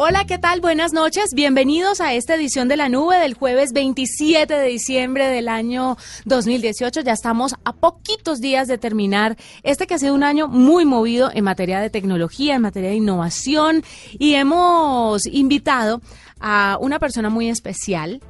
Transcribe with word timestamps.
Hola, 0.00 0.26
¿qué 0.26 0.38
tal? 0.38 0.60
Buenas 0.60 0.92
noches. 0.92 1.34
Bienvenidos 1.34 2.00
a 2.00 2.14
esta 2.14 2.36
edición 2.36 2.68
de 2.68 2.76
la 2.76 2.88
nube 2.88 3.16
del 3.16 3.34
jueves 3.34 3.72
27 3.72 4.54
de 4.54 4.68
diciembre 4.68 5.26
del 5.26 5.48
año 5.48 5.96
2018. 6.24 7.00
Ya 7.00 7.14
estamos 7.14 7.56
a 7.64 7.72
poquitos 7.72 8.40
días 8.40 8.68
de 8.68 8.78
terminar 8.78 9.36
este 9.64 9.88
que 9.88 9.94
ha 9.94 9.98
sido 9.98 10.14
un 10.14 10.22
año 10.22 10.46
muy 10.46 10.84
movido 10.84 11.32
en 11.34 11.42
materia 11.42 11.80
de 11.80 11.90
tecnología, 11.90 12.54
en 12.54 12.62
materia 12.62 12.90
de 12.90 12.94
innovación 12.94 13.82
y 14.20 14.34
hemos 14.34 15.26
invitado 15.26 16.00
a 16.38 16.78
una 16.80 17.00
persona 17.00 17.28
muy 17.28 17.48
especial 17.48 18.20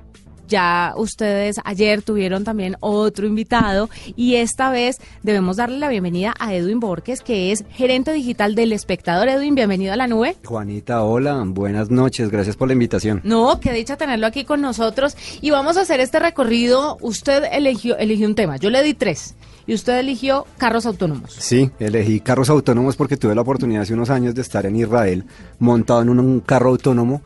ya 0.49 0.95
ustedes 0.97 1.61
ayer 1.65 2.03
tuvieron 2.03 2.43
también 2.43 2.77
otro 2.81 3.27
invitado 3.27 3.89
y 4.17 4.37
esta 4.37 4.71
vez 4.71 4.99
debemos 5.23 5.59
darle 5.59 5.79
la 5.79 5.89
bienvenida 5.89 6.35
a 6.41 6.55
Edwin 6.55 6.81
Borges, 6.81 7.21
que 7.21 7.53
es 7.53 7.65
gerente 7.71 8.13
digital 8.13 8.55
del 8.55 8.73
espectador. 8.73 9.29
Edwin, 9.29 9.55
bienvenido 9.55 9.93
a 9.93 9.97
la 9.97 10.09
nube. 10.09 10.37
Juanita, 10.45 11.05
hola, 11.05 11.45
buenas 11.47 11.91
noches, 11.91 12.31
gracias 12.31 12.57
por 12.57 12.69
la 12.69 12.73
invitación. 12.73 13.21
No, 13.23 13.61
qué 13.61 13.73
dicha 13.73 13.97
tenerlo 13.97 14.27
aquí 14.27 14.45
con 14.45 14.61
nosotros 14.61 15.17
y 15.41 15.51
vamos 15.51 15.77
a 15.77 15.83
hacer 15.83 16.01
este 16.01 16.19
recorrido. 16.19 16.97
Usted 17.01 17.45
eligió, 17.53 17.97
eligió 17.99 18.27
un 18.27 18.35
tema, 18.35 18.57
yo 18.57 18.71
le 18.71 18.83
di 18.83 18.95
tres 18.95 19.37
y 19.67 19.75
usted 19.75 19.99
eligió 19.99 20.47
carros 20.57 20.87
autónomos. 20.87 21.35
Sí, 21.39 21.71
elegí 21.79 22.21
carros 22.21 22.49
autónomos 22.49 22.97
porque 22.97 23.19
tuve 23.19 23.35
la 23.35 23.43
oportunidad 23.43 23.83
hace 23.83 23.93
unos 23.95 24.09
años 24.09 24.35
de 24.35 24.41
estar 24.41 24.65
en 24.65 24.77
Israel 24.77 25.25
montado 25.59 26.03
en 26.03 26.09
un 26.09 26.41
carro 26.41 26.71
autónomo 26.71 27.21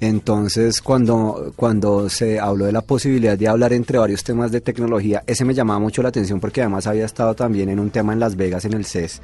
entonces, 0.00 0.80
cuando, 0.80 1.52
cuando 1.56 2.08
se 2.08 2.38
habló 2.38 2.66
de 2.66 2.72
la 2.72 2.82
posibilidad 2.82 3.36
de 3.36 3.48
hablar 3.48 3.72
entre 3.72 3.98
varios 3.98 4.22
temas 4.22 4.52
de 4.52 4.60
tecnología, 4.60 5.24
ese 5.26 5.44
me 5.44 5.54
llamaba 5.54 5.80
mucho 5.80 6.02
la 6.02 6.10
atención 6.10 6.38
porque 6.38 6.60
además 6.60 6.86
había 6.86 7.04
estado 7.04 7.34
también 7.34 7.68
en 7.68 7.80
un 7.80 7.90
tema 7.90 8.12
en 8.12 8.20
Las 8.20 8.36
Vegas, 8.36 8.64
en 8.64 8.74
el 8.74 8.84
CES, 8.84 9.20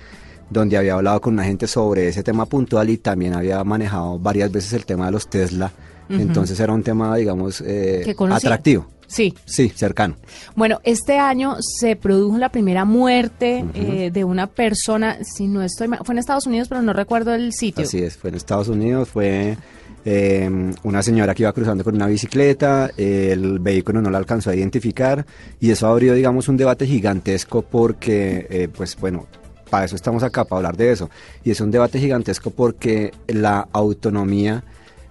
donde 0.50 0.76
había 0.76 0.94
hablado 0.94 1.20
con 1.20 1.34
una 1.34 1.44
gente 1.44 1.68
sobre 1.68 2.08
ese 2.08 2.24
tema 2.24 2.46
puntual 2.46 2.90
y 2.90 2.98
también 2.98 3.34
había 3.34 3.62
manejado 3.62 4.18
varias 4.18 4.50
veces 4.50 4.72
el 4.72 4.84
tema 4.84 5.06
de 5.06 5.12
los 5.12 5.28
Tesla. 5.28 5.72
Entonces 6.08 6.58
era 6.60 6.72
un 6.72 6.82
tema, 6.82 7.16
digamos, 7.16 7.62
eh, 7.62 8.14
atractivo. 8.30 8.86
Sí. 9.06 9.34
Sí, 9.44 9.68
cercano. 9.68 10.16
Bueno, 10.56 10.80
este 10.82 11.18
año 11.18 11.56
se 11.60 11.96
produjo 11.96 12.36
la 12.36 12.48
primera 12.48 12.84
muerte 12.84 13.64
eh, 13.74 14.10
de 14.12 14.24
una 14.24 14.48
persona, 14.48 15.18
si 15.22 15.46
no 15.46 15.62
estoy 15.62 15.88
fue 16.02 16.14
en 16.14 16.18
Estados 16.18 16.46
Unidos, 16.46 16.68
pero 16.68 16.82
no 16.82 16.92
recuerdo 16.92 17.32
el 17.34 17.52
sitio. 17.52 17.84
Así 17.84 18.02
es, 18.02 18.16
fue 18.16 18.30
en 18.30 18.36
Estados 18.36 18.68
Unidos, 18.68 19.08
fue 19.08 19.56
eh, 20.04 20.50
una 20.82 21.02
señora 21.02 21.34
que 21.34 21.42
iba 21.44 21.52
cruzando 21.52 21.82
con 21.82 21.94
una 21.94 22.06
bicicleta, 22.06 22.90
el 22.96 23.58
vehículo 23.58 24.02
no 24.02 24.10
la 24.10 24.18
alcanzó 24.18 24.50
a 24.50 24.54
identificar 24.54 25.24
y 25.60 25.70
eso 25.70 25.86
abrió, 25.86 26.14
digamos, 26.14 26.48
un 26.48 26.56
debate 26.56 26.86
gigantesco 26.86 27.62
porque, 27.62 28.46
eh, 28.50 28.68
pues 28.74 28.96
bueno, 28.96 29.26
para 29.70 29.86
eso 29.86 29.96
estamos 29.96 30.22
acá, 30.22 30.44
para 30.44 30.58
hablar 30.58 30.76
de 30.76 30.92
eso. 30.92 31.10
Y 31.42 31.50
es 31.50 31.60
un 31.60 31.70
debate 31.70 31.98
gigantesco 31.98 32.50
porque 32.50 33.12
la 33.28 33.66
autonomía 33.72 34.62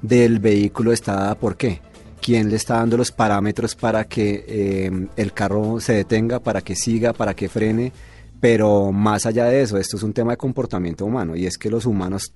del 0.02 0.40
vehículo 0.40 0.94
está 0.94 1.16
dada 1.16 1.36
por 1.36 1.58
qué. 1.58 1.82
¿Quién 2.22 2.50
le 2.50 2.56
está 2.56 2.76
dando 2.76 2.96
los 2.96 3.12
parámetros 3.12 3.76
para 3.76 4.06
que 4.06 4.46
eh, 4.48 4.92
el 5.18 5.34
carro 5.34 5.80
se 5.82 5.94
detenga, 5.94 6.40
para 6.40 6.62
que 6.62 6.76
siga, 6.76 7.12
para 7.14 7.34
que 7.34 7.50
frene? 7.50 7.92
Pero 8.44 8.92
más 8.92 9.26
allá 9.26 9.46
de 9.46 9.62
eso, 9.62 9.78
esto 9.78 9.96
es 9.96 10.04
un 10.04 10.12
tema 10.12 10.32
de 10.32 10.38
comportamiento 10.38 11.06
humano 11.06 11.34
y 11.34 11.46
es 11.46 11.58
que 11.58 11.70
los 11.70 11.86
humanos 11.86 12.34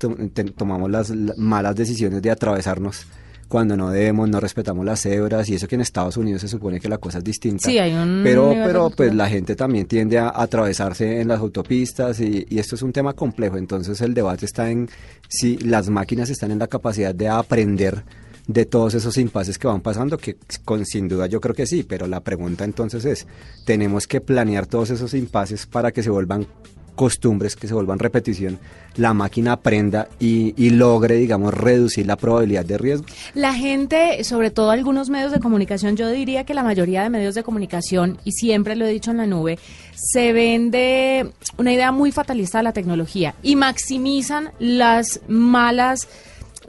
tomamos 0.55 0.89
las 0.89 1.11
malas 1.35 1.75
decisiones 1.75 2.21
de 2.21 2.31
atravesarnos 2.31 3.05
cuando 3.49 3.75
no 3.75 3.89
debemos, 3.89 4.29
no 4.29 4.39
respetamos 4.39 4.85
las 4.85 5.01
cebras 5.01 5.49
y 5.49 5.55
eso 5.55 5.67
que 5.67 5.75
en 5.75 5.81
Estados 5.81 6.15
Unidos 6.15 6.39
se 6.39 6.47
supone 6.47 6.79
que 6.79 6.87
la 6.87 6.97
cosa 6.97 7.17
es 7.17 7.25
distinta. 7.25 7.69
Sí, 7.69 7.77
hay 7.77 7.93
un 7.93 8.21
pero 8.23 8.51
pero 8.51 8.89
pues 8.89 9.13
la 9.13 9.27
gente 9.27 9.57
también 9.57 9.85
tiende 9.85 10.17
a 10.17 10.31
atravesarse 10.33 11.19
en 11.19 11.27
las 11.27 11.41
autopistas 11.41 12.21
y, 12.21 12.45
y, 12.49 12.57
esto 12.57 12.75
es 12.75 12.83
un 12.83 12.93
tema 12.93 13.11
complejo. 13.11 13.57
Entonces 13.57 13.99
el 13.99 14.13
debate 14.13 14.45
está 14.45 14.71
en 14.71 14.87
si 15.27 15.57
las 15.57 15.89
máquinas 15.89 16.29
están 16.29 16.51
en 16.51 16.59
la 16.59 16.67
capacidad 16.67 17.13
de 17.13 17.27
aprender 17.27 18.05
de 18.47 18.65
todos 18.65 18.93
esos 18.93 19.17
impases 19.17 19.59
que 19.59 19.67
van 19.67 19.81
pasando, 19.81 20.17
que 20.17 20.37
con, 20.63 20.85
sin 20.85 21.07
duda 21.07 21.27
yo 21.27 21.41
creo 21.41 21.53
que 21.53 21.67
sí, 21.67 21.83
pero 21.83 22.07
la 22.07 22.21
pregunta 22.21 22.63
entonces 22.63 23.05
es, 23.05 23.27
tenemos 23.65 24.07
que 24.07 24.21
planear 24.21 24.65
todos 24.65 24.89
esos 24.89 25.13
impases 25.13 25.65
para 25.65 25.91
que 25.91 26.01
se 26.01 26.09
vuelvan 26.09 26.47
costumbres, 26.95 27.55
que 27.55 27.67
se 27.67 27.73
vuelvan 27.75 27.99
repetición, 27.99 28.57
la 28.95 29.13
máquina 29.13 29.53
aprenda 29.53 30.09
y, 30.19 30.53
y, 30.57 30.71
logre, 30.71 31.15
digamos, 31.15 31.53
reducir 31.53 32.07
la 32.07 32.15
probabilidad 32.15 32.65
de 32.65 32.77
riesgo? 32.79 33.05
La 33.35 33.53
gente, 33.53 34.23
sobre 34.23 34.49
todo 34.49 34.71
algunos 34.71 35.09
medios 35.09 35.31
de 35.31 35.39
comunicación, 35.39 35.95
yo 35.95 36.09
diría 36.09 36.43
que 36.43 36.55
la 36.55 36.63
mayoría 36.63 37.03
de 37.03 37.11
medios 37.11 37.35
de 37.35 37.43
comunicación, 37.43 38.17
y 38.23 38.31
siempre 38.31 38.75
lo 38.75 38.85
he 38.85 38.89
dicho 38.89 39.11
en 39.11 39.17
la 39.17 39.27
nube, 39.27 39.59
se 39.93 40.33
vende 40.33 41.31
una 41.57 41.71
idea 41.71 41.91
muy 41.91 42.11
fatalista 42.11 42.57
de 42.57 42.63
la 42.63 42.73
tecnología 42.73 43.35
y 43.43 43.55
maximizan 43.55 44.51
las 44.57 45.21
malas 45.27 46.07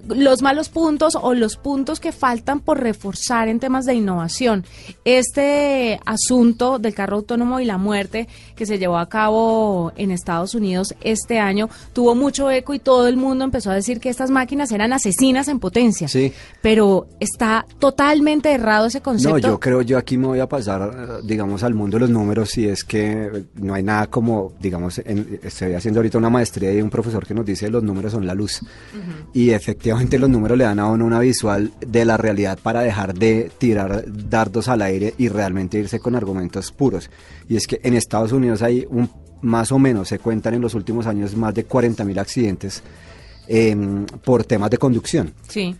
los 0.07 0.43
malos 0.43 0.69
puntos 0.69 1.17
o 1.21 1.35
los 1.35 1.57
puntos 1.57 2.01
que 2.01 2.13
faltan 2.13 2.61
por 2.61 2.81
reforzar 2.81 3.49
en 3.49 3.61
temas 3.61 3.85
de 3.85 3.95
innovación. 3.95 4.65
Este 5.05 6.01
asunto 6.05 6.79
del 6.79 6.95
carro 6.95 7.17
autónomo 7.17 7.61
y 7.61 7.65
la 7.65 7.79
muerte 7.79 8.29
que 8.59 8.67
se 8.67 8.79
llevó 8.79 8.99
a 8.99 9.09
cabo 9.09 9.93
en 9.97 10.11
Estados 10.11 10.55
Unidos 10.55 10.95
este 11.01 11.39
año 11.39 11.71
tuvo 11.93 12.15
mucho 12.15 12.51
eco 12.51 12.75
y 12.75 12.81
todo 12.81 13.07
el 13.07 13.17
mundo 13.17 13.45
empezó 13.45 13.71
a 13.71 13.75
decir 13.75 14.01
que 14.01 14.09
estas 14.09 14.31
máquinas 14.31 14.73
eran 14.73 14.93
asesinas 14.93 15.47
en 15.47 15.61
potencia. 15.61 16.09
Sí. 16.09 16.33
Pero 16.61 17.07
está 17.21 17.65
totalmente 17.79 18.53
errado 18.53 18.87
ese 18.87 19.01
concepto. 19.01 19.39
No, 19.39 19.39
yo 19.39 19.61
creo, 19.61 19.83
yo 19.83 19.97
aquí 19.97 20.19
me 20.19 20.27
voy 20.27 20.41
a 20.41 20.49
pasar, 20.49 21.23
digamos, 21.23 21.63
al 21.63 21.75
mundo 21.75 21.97
de 21.97 22.01
los 22.01 22.11
números 22.11 22.59
y 22.59 22.67
es 22.67 22.83
que 22.83 23.45
no 23.55 23.75
hay 23.75 23.85
nada 23.85 24.09
como, 24.09 24.53
digamos, 24.61 24.99
estoy 24.99 25.75
haciendo 25.75 26.01
ahorita 26.01 26.19
una 26.19 26.31
maestría 26.31 26.73
y 26.73 26.83
un 26.83 26.91
profesor 26.91 27.25
que 27.25 27.35
nos 27.35 27.47
dice 27.47 27.71
los 27.71 27.83
números 27.83 28.13
son 28.13 28.27
la 28.27 28.35
luz. 28.35 28.61
Y 29.33 29.51
efectivamente 29.51 30.19
los 30.19 30.29
números 30.29 30.59
le 30.59 30.65
dan 30.65 30.81
a 30.81 30.87
uno 30.87 31.05
una 31.05 31.21
visual 31.21 31.71
de 31.87 32.05
la 32.05 32.17
realidad 32.17 32.59
para 32.61 32.81
dejar 32.81 33.15
de 33.15 33.53
tirar 33.57 34.05
dardos 34.29 34.67
al 34.67 34.83
aire 34.83 35.15
y 35.17 35.29
realmente 35.29 35.79
irse 35.79 36.01
con 36.01 36.17
argumentos 36.17 36.73
puros. 36.73 37.09
Y 37.49 37.57
es 37.57 37.67
que 37.67 37.81
en 37.83 37.95
Estados 37.95 38.33
Unidos 38.33 38.63
hay 38.63 38.87
un, 38.91 39.09
más 39.43 39.73
o 39.73 39.79
menos, 39.79 40.09
se 40.09 40.19
cuentan 40.19 40.55
en 40.55 40.61
los 40.61 40.75
últimos 40.75 41.07
años 41.07 41.37
más 41.37 41.55
de 41.55 41.65
40 41.65 42.05
mil 42.05 42.19
accidentes 42.19 42.83
em, 43.47 44.05
por 44.25 44.45
temas 44.45 44.71
de 44.71 44.79
conducción. 44.79 45.33
Sí. 45.49 45.75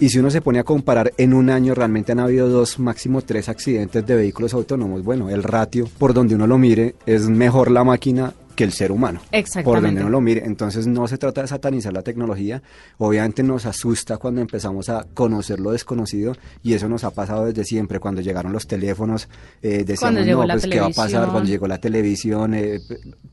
Y 0.00 0.08
si 0.08 0.18
uno 0.18 0.30
se 0.30 0.40
pone 0.40 0.58
a 0.58 0.64
comparar, 0.64 1.12
en 1.16 1.32
un 1.32 1.50
año 1.50 1.74
realmente 1.74 2.12
han 2.12 2.20
habido 2.20 2.48
dos, 2.48 2.78
máximo 2.78 3.22
tres 3.22 3.48
accidentes 3.48 4.04
de 4.04 4.16
vehículos 4.16 4.54
autónomos. 4.54 5.04
Bueno, 5.04 5.30
el 5.30 5.42
ratio, 5.42 5.88
por 5.98 6.14
donde 6.14 6.34
uno 6.34 6.46
lo 6.46 6.58
mire, 6.58 6.96
es 7.06 7.28
mejor 7.28 7.70
la 7.70 7.84
máquina 7.84 8.32
que 8.54 8.64
el 8.64 8.72
ser 8.72 8.92
humano. 8.92 9.20
Exactamente. 9.32 9.64
Por 9.64 9.82
donde 9.82 10.00
uno 10.00 10.10
lo 10.10 10.20
mire. 10.20 10.44
Entonces 10.44 10.86
no 10.86 11.06
se 11.08 11.18
trata 11.18 11.42
de 11.42 11.48
satanizar 11.48 11.92
la 11.92 12.02
tecnología. 12.02 12.62
Obviamente 12.98 13.42
nos 13.42 13.66
asusta 13.66 14.18
cuando 14.18 14.40
empezamos 14.40 14.88
a 14.88 15.06
conocer 15.14 15.60
lo 15.60 15.72
desconocido 15.72 16.34
y 16.62 16.74
eso 16.74 16.88
nos 16.88 17.04
ha 17.04 17.10
pasado 17.10 17.46
desde 17.46 17.64
siempre. 17.64 18.00
Cuando 18.00 18.20
llegaron 18.20 18.52
los 18.52 18.66
teléfonos, 18.66 19.28
eh, 19.62 19.84
decíamos, 19.84 20.26
no, 20.26 20.46
pues 20.46 20.66
qué 20.66 20.80
va 20.80 20.86
a 20.86 20.90
pasar 20.90 21.28
cuando 21.28 21.48
llegó 21.48 21.66
la 21.66 21.78
televisión. 21.78 22.54
Eh, 22.54 22.80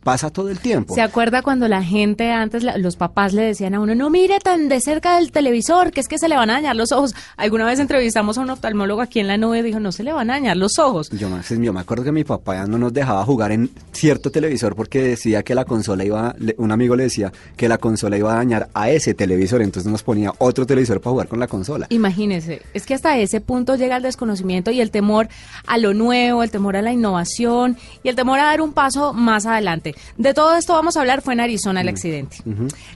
pasa 0.04 0.30
todo 0.30 0.50
el 0.50 0.60
tiempo. 0.60 0.96
¿Se 0.96 1.02
acuerda 1.02 1.42
cuando 1.42 1.68
la 1.68 1.84
gente 1.84 2.32
antes, 2.32 2.64
los 2.78 2.96
papás 2.96 3.34
le 3.34 3.44
decían 3.44 3.76
a 3.76 3.80
uno, 3.80 3.96
no 3.96 4.10
mire 4.10 4.40
tan 4.40 4.70
de 4.70 4.80
cerca 4.82 5.16
del 5.16 5.32
televisor, 5.32 5.92
que 5.92 6.00
es 6.00 6.08
que 6.08 6.18
se 6.18 6.30
le 6.30 6.36
van 6.36 6.50
a 6.50 6.54
dañar 6.54 6.76
los 6.76 6.92
ojos? 6.92 7.16
Alguna 7.38 7.66
vez 7.66 7.80
entrevistamos 7.80 8.38
a 8.38 8.42
un 8.42 8.50
oftalmólogo 8.50 9.02
aquí 9.02 9.20
en 9.20 9.28
la 9.28 9.38
nube 9.38 9.60
y 9.60 9.62
dijo, 9.62 9.80
no 9.80 9.92
se 9.92 10.04
le 10.04 10.14
van 10.14 10.30
a 10.30 10.34
dañar 10.34 10.58
los 10.58 10.80
ojos. 10.80 11.10
Yo, 11.12 11.30
yo 11.60 11.74
me 11.74 11.80
acuerdo 11.80 12.04
que 12.04 12.12
mi 12.12 12.24
papá 12.24 12.56
ya 12.56 12.66
no 12.66 12.78
nos 12.78 12.94
dejaba 12.94 13.24
jugar 13.26 13.52
en 13.52 13.70
cierto 13.92 14.32
televisor 14.32 14.76
porque 14.76 15.09
decía 15.10 15.44
que 15.44 15.56
la 15.56 15.66
consola 15.66 16.04
iba, 16.04 16.36
un 16.58 16.72
amigo 16.72 16.96
le 16.96 17.04
decía 17.04 17.32
que 17.56 17.68
la 17.68 17.78
consola 17.78 18.18
iba 18.18 18.34
a 18.34 18.38
dañar 18.38 18.70
a 18.74 18.90
ese 18.90 19.14
televisor, 19.14 19.62
entonces 19.62 19.92
nos 19.92 20.04
ponía 20.04 20.34
otro 20.38 20.66
televisor 20.66 21.02
para 21.02 21.12
jugar 21.12 21.28
con 21.28 21.40
la 21.40 21.48
consola. 21.48 21.88
Imagínese, 21.90 22.62
es 22.74 22.86
que 22.86 22.94
hasta 22.94 23.18
ese 23.18 23.42
punto 23.42 23.76
llega 23.76 23.98
el 23.98 24.04
desconocimiento 24.04 24.72
y 24.72 24.82
el 24.82 24.92
temor 24.92 25.30
a 25.66 25.78
lo 25.78 25.94
nuevo, 25.94 26.44
el 26.44 26.52
temor 26.52 26.76
a 26.76 26.82
la 26.82 26.92
innovación 26.92 27.78
y 28.04 28.10
el 28.10 28.16
temor 28.16 28.40
a 28.40 28.46
dar 28.46 28.62
un 28.62 28.74
paso 28.74 29.14
más 29.14 29.46
adelante. 29.46 29.96
De 30.18 30.34
todo 30.34 30.56
esto 30.56 30.74
vamos 30.74 30.98
a 30.98 31.02
hablar, 31.02 31.22
fue 31.22 31.34
en 31.34 31.40
Arizona 31.40 31.82
el 31.82 31.88
mm, 31.88 31.90
accidente. 31.90 32.38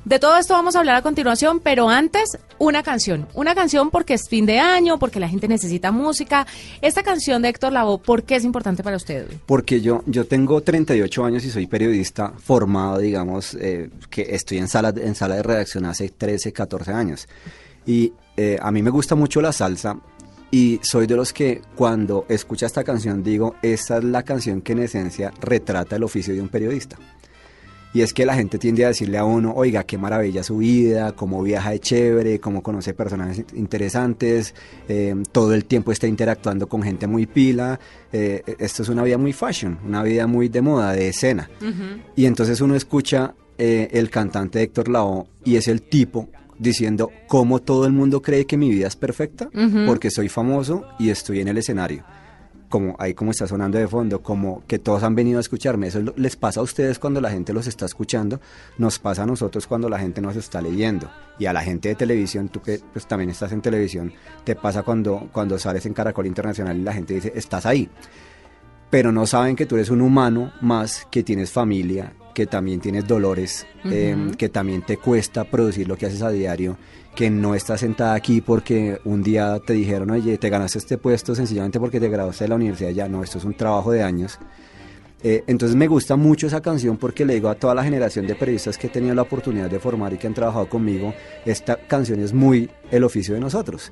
De 0.05 0.19
todo 0.19 0.37
esto 0.37 0.53
vamos 0.53 0.75
a 0.75 0.79
hablar 0.79 0.95
a 0.95 1.01
continuación, 1.01 1.59
pero 1.59 1.89
antes 1.89 2.37
una 2.59 2.83
canción, 2.83 3.27
una 3.33 3.55
canción 3.55 3.89
porque 3.89 4.13
es 4.13 4.29
fin 4.29 4.45
de 4.45 4.59
año, 4.59 4.99
porque 4.99 5.19
la 5.19 5.27
gente 5.27 5.47
necesita 5.47 5.91
música. 5.91 6.47
Esta 6.81 7.03
canción 7.03 7.41
de 7.41 7.49
Héctor 7.49 7.73
Lavoe, 7.73 7.99
¿por 7.99 8.23
qué 8.23 8.35
es 8.35 8.43
importante 8.43 8.83
para 8.83 8.97
usted? 8.97 9.27
Porque 9.45 9.81
yo, 9.81 10.03
yo 10.05 10.25
tengo 10.25 10.61
38 10.61 11.25
años 11.25 11.43
y 11.45 11.49
soy 11.49 11.67
periodista 11.67 12.02
formado, 12.37 12.99
digamos, 12.99 13.55
eh, 13.59 13.89
que 14.09 14.27
estoy 14.29 14.57
en 14.57 14.67
sala, 14.67 14.93
en 14.95 15.15
sala 15.15 15.35
de 15.35 15.43
redacción 15.43 15.85
hace 15.85 16.09
13, 16.09 16.51
14 16.53 16.91
años. 16.91 17.27
Y 17.85 18.13
eh, 18.37 18.57
a 18.61 18.71
mí 18.71 18.81
me 18.81 18.89
gusta 18.89 19.15
mucho 19.15 19.41
la 19.41 19.51
salsa 19.51 19.99
y 20.51 20.79
soy 20.83 21.07
de 21.07 21.15
los 21.15 21.33
que 21.33 21.61
cuando 21.75 22.25
escucha 22.29 22.65
esta 22.65 22.83
canción 22.83 23.23
digo, 23.23 23.55
esta 23.61 23.97
es 23.97 24.03
la 24.03 24.23
canción 24.23 24.61
que 24.61 24.73
en 24.73 24.79
esencia 24.79 25.33
retrata 25.41 25.95
el 25.95 26.03
oficio 26.03 26.33
de 26.33 26.41
un 26.41 26.49
periodista. 26.49 26.97
Y 27.93 28.01
es 28.01 28.13
que 28.13 28.25
la 28.25 28.33
gente 28.33 28.57
tiende 28.57 28.85
a 28.85 28.87
decirle 28.87 29.19
a 29.19 29.23
uno, 29.23 29.53
oiga, 29.55 29.83
qué 29.83 29.99
maravilla 29.99 30.41
su 30.41 30.57
vida, 30.57 31.11
cómo 31.11 31.43
viaja 31.43 31.71
de 31.71 31.79
chévere, 31.79 32.39
cómo 32.39 32.63
conoce 32.63 32.95
personas 32.95 33.39
interesantes, 33.53 34.55
eh, 34.89 35.13
todo 35.31 35.53
el 35.53 35.65
tiempo 35.65 35.91
está 35.91 36.07
interactuando 36.07 36.67
con 36.67 36.81
gente 36.81 37.05
muy 37.05 37.27
pila. 37.27 37.79
Eh, 38.11 38.41
esto 38.57 38.81
es 38.81 38.89
una 38.89 39.03
vida 39.03 39.19
muy 39.19 39.31
fashion, 39.31 39.77
una 39.85 40.01
vida 40.01 40.25
muy 40.25 40.49
de 40.49 40.61
moda, 40.61 40.93
de 40.93 41.09
escena. 41.09 41.49
Y 42.15 42.25
entonces 42.25 42.61
uno 42.61 42.75
escucha 42.75 43.35
eh, 43.59 43.89
el 43.91 44.09
cantante 44.09 44.61
Héctor 44.63 44.89
Lavoe 44.89 45.27
y 45.43 45.57
es 45.57 45.67
el 45.67 45.83
tipo 45.83 46.29
diciendo 46.57 47.11
cómo 47.27 47.59
todo 47.59 47.85
el 47.85 47.93
mundo 47.93 48.21
cree 48.21 48.45
que 48.45 48.57
mi 48.57 48.69
vida 48.69 48.87
es 48.87 48.95
perfecta 48.95 49.49
porque 49.85 50.09
soy 50.09 50.29
famoso 50.29 50.85
y 50.97 51.09
estoy 51.09 51.41
en 51.41 51.49
el 51.49 51.57
escenario. 51.57 52.03
Como 52.73 52.95
ahí 52.97 53.13
como 53.13 53.29
está 53.29 53.45
sonando 53.45 53.77
de 53.77 53.87
fondo, 53.87 54.23
como 54.23 54.63
que 54.65 54.79
todos 54.79 55.03
han 55.03 55.13
venido 55.13 55.37
a 55.37 55.41
escucharme. 55.41 55.85
Eso 55.85 56.01
les 56.15 56.35
pasa 56.35 56.59
a 56.59 56.63
ustedes 56.63 56.97
cuando 56.97 57.21
la 57.21 57.29
gente 57.29 57.53
los 57.53 57.67
está 57.67 57.85
escuchando, 57.85 58.41
nos 58.79 58.97
pasa 58.97 59.21
a 59.21 59.25
nosotros 59.27 59.67
cuando 59.67 59.89
la 59.89 59.99
gente 59.99 60.21
nos 60.21 60.35
está 60.35 60.59
leyendo. 60.59 61.07
Y 61.37 61.45
a 61.45 61.53
la 61.53 61.61
gente 61.61 61.89
de 61.89 61.93
televisión, 61.93 62.49
tú 62.49 62.63
que 62.63 62.79
pues, 62.91 63.05
también 63.05 63.29
estás 63.29 63.51
en 63.51 63.61
televisión, 63.61 64.11
te 64.43 64.55
pasa 64.55 64.81
cuando, 64.81 65.29
cuando 65.31 65.59
sales 65.59 65.85
en 65.85 65.93
Caracol 65.93 66.25
Internacional 66.25 66.75
y 66.75 66.81
la 66.81 66.93
gente 66.93 67.13
dice, 67.13 67.31
estás 67.35 67.67
ahí. 67.67 67.87
Pero 68.89 69.11
no 69.11 69.27
saben 69.27 69.55
que 69.55 69.67
tú 69.67 69.75
eres 69.75 69.91
un 69.91 70.01
humano 70.01 70.51
más, 70.59 71.07
que 71.11 71.21
tienes 71.21 71.51
familia, 71.51 72.13
que 72.33 72.47
también 72.47 72.79
tienes 72.79 73.07
dolores, 73.07 73.67
em, 73.83 74.33
que 74.33 74.49
también 74.49 74.81
te 74.81 74.97
cuesta 74.97 75.43
producir 75.43 75.87
lo 75.87 75.95
que 75.95 76.07
haces 76.07 76.23
a 76.23 76.31
diario, 76.31 76.75
que 77.15 77.29
no 77.29 77.55
estás 77.55 77.81
sentada 77.81 78.13
aquí 78.13 78.41
porque 78.41 78.99
un 79.05 79.23
día 79.23 79.59
te 79.59 79.73
dijeron, 79.73 80.11
oye, 80.11 80.37
te 80.37 80.49
ganaste 80.49 80.79
este 80.79 80.97
puesto 80.97 81.35
sencillamente 81.35 81.79
porque 81.79 81.99
te 81.99 82.09
graduaste 82.09 82.45
de 82.45 82.49
la 82.49 82.55
universidad, 82.55 82.89
ya 82.89 83.07
no, 83.07 83.23
esto 83.23 83.37
es 83.37 83.43
un 83.43 83.53
trabajo 83.53 83.91
de 83.91 84.03
años. 84.03 84.39
Eh, 85.21 85.43
entonces 85.47 85.77
me 85.77 85.87
gusta 85.87 86.17
mucho 86.17 86.47
esa 86.47 86.61
canción 86.61 86.97
porque 86.97 87.25
le 87.25 87.35
digo 87.35 87.47
a 87.47 87.55
toda 87.55 87.73
la 87.73 87.83
generación 87.83 88.27
de 88.27 88.35
periodistas 88.35 88.77
que 88.77 88.87
he 88.87 88.89
tenido 88.89 89.15
la 89.15 89.21
oportunidad 89.21 89.69
de 89.69 89.79
formar 89.79 90.13
y 90.13 90.17
que 90.17 90.27
han 90.27 90.33
trabajado 90.33 90.67
conmigo, 90.67 91.13
esta 91.45 91.77
canción 91.77 92.19
es 92.19 92.33
muy 92.33 92.69
el 92.91 93.03
oficio 93.03 93.33
de 93.33 93.39
nosotros 93.39 93.91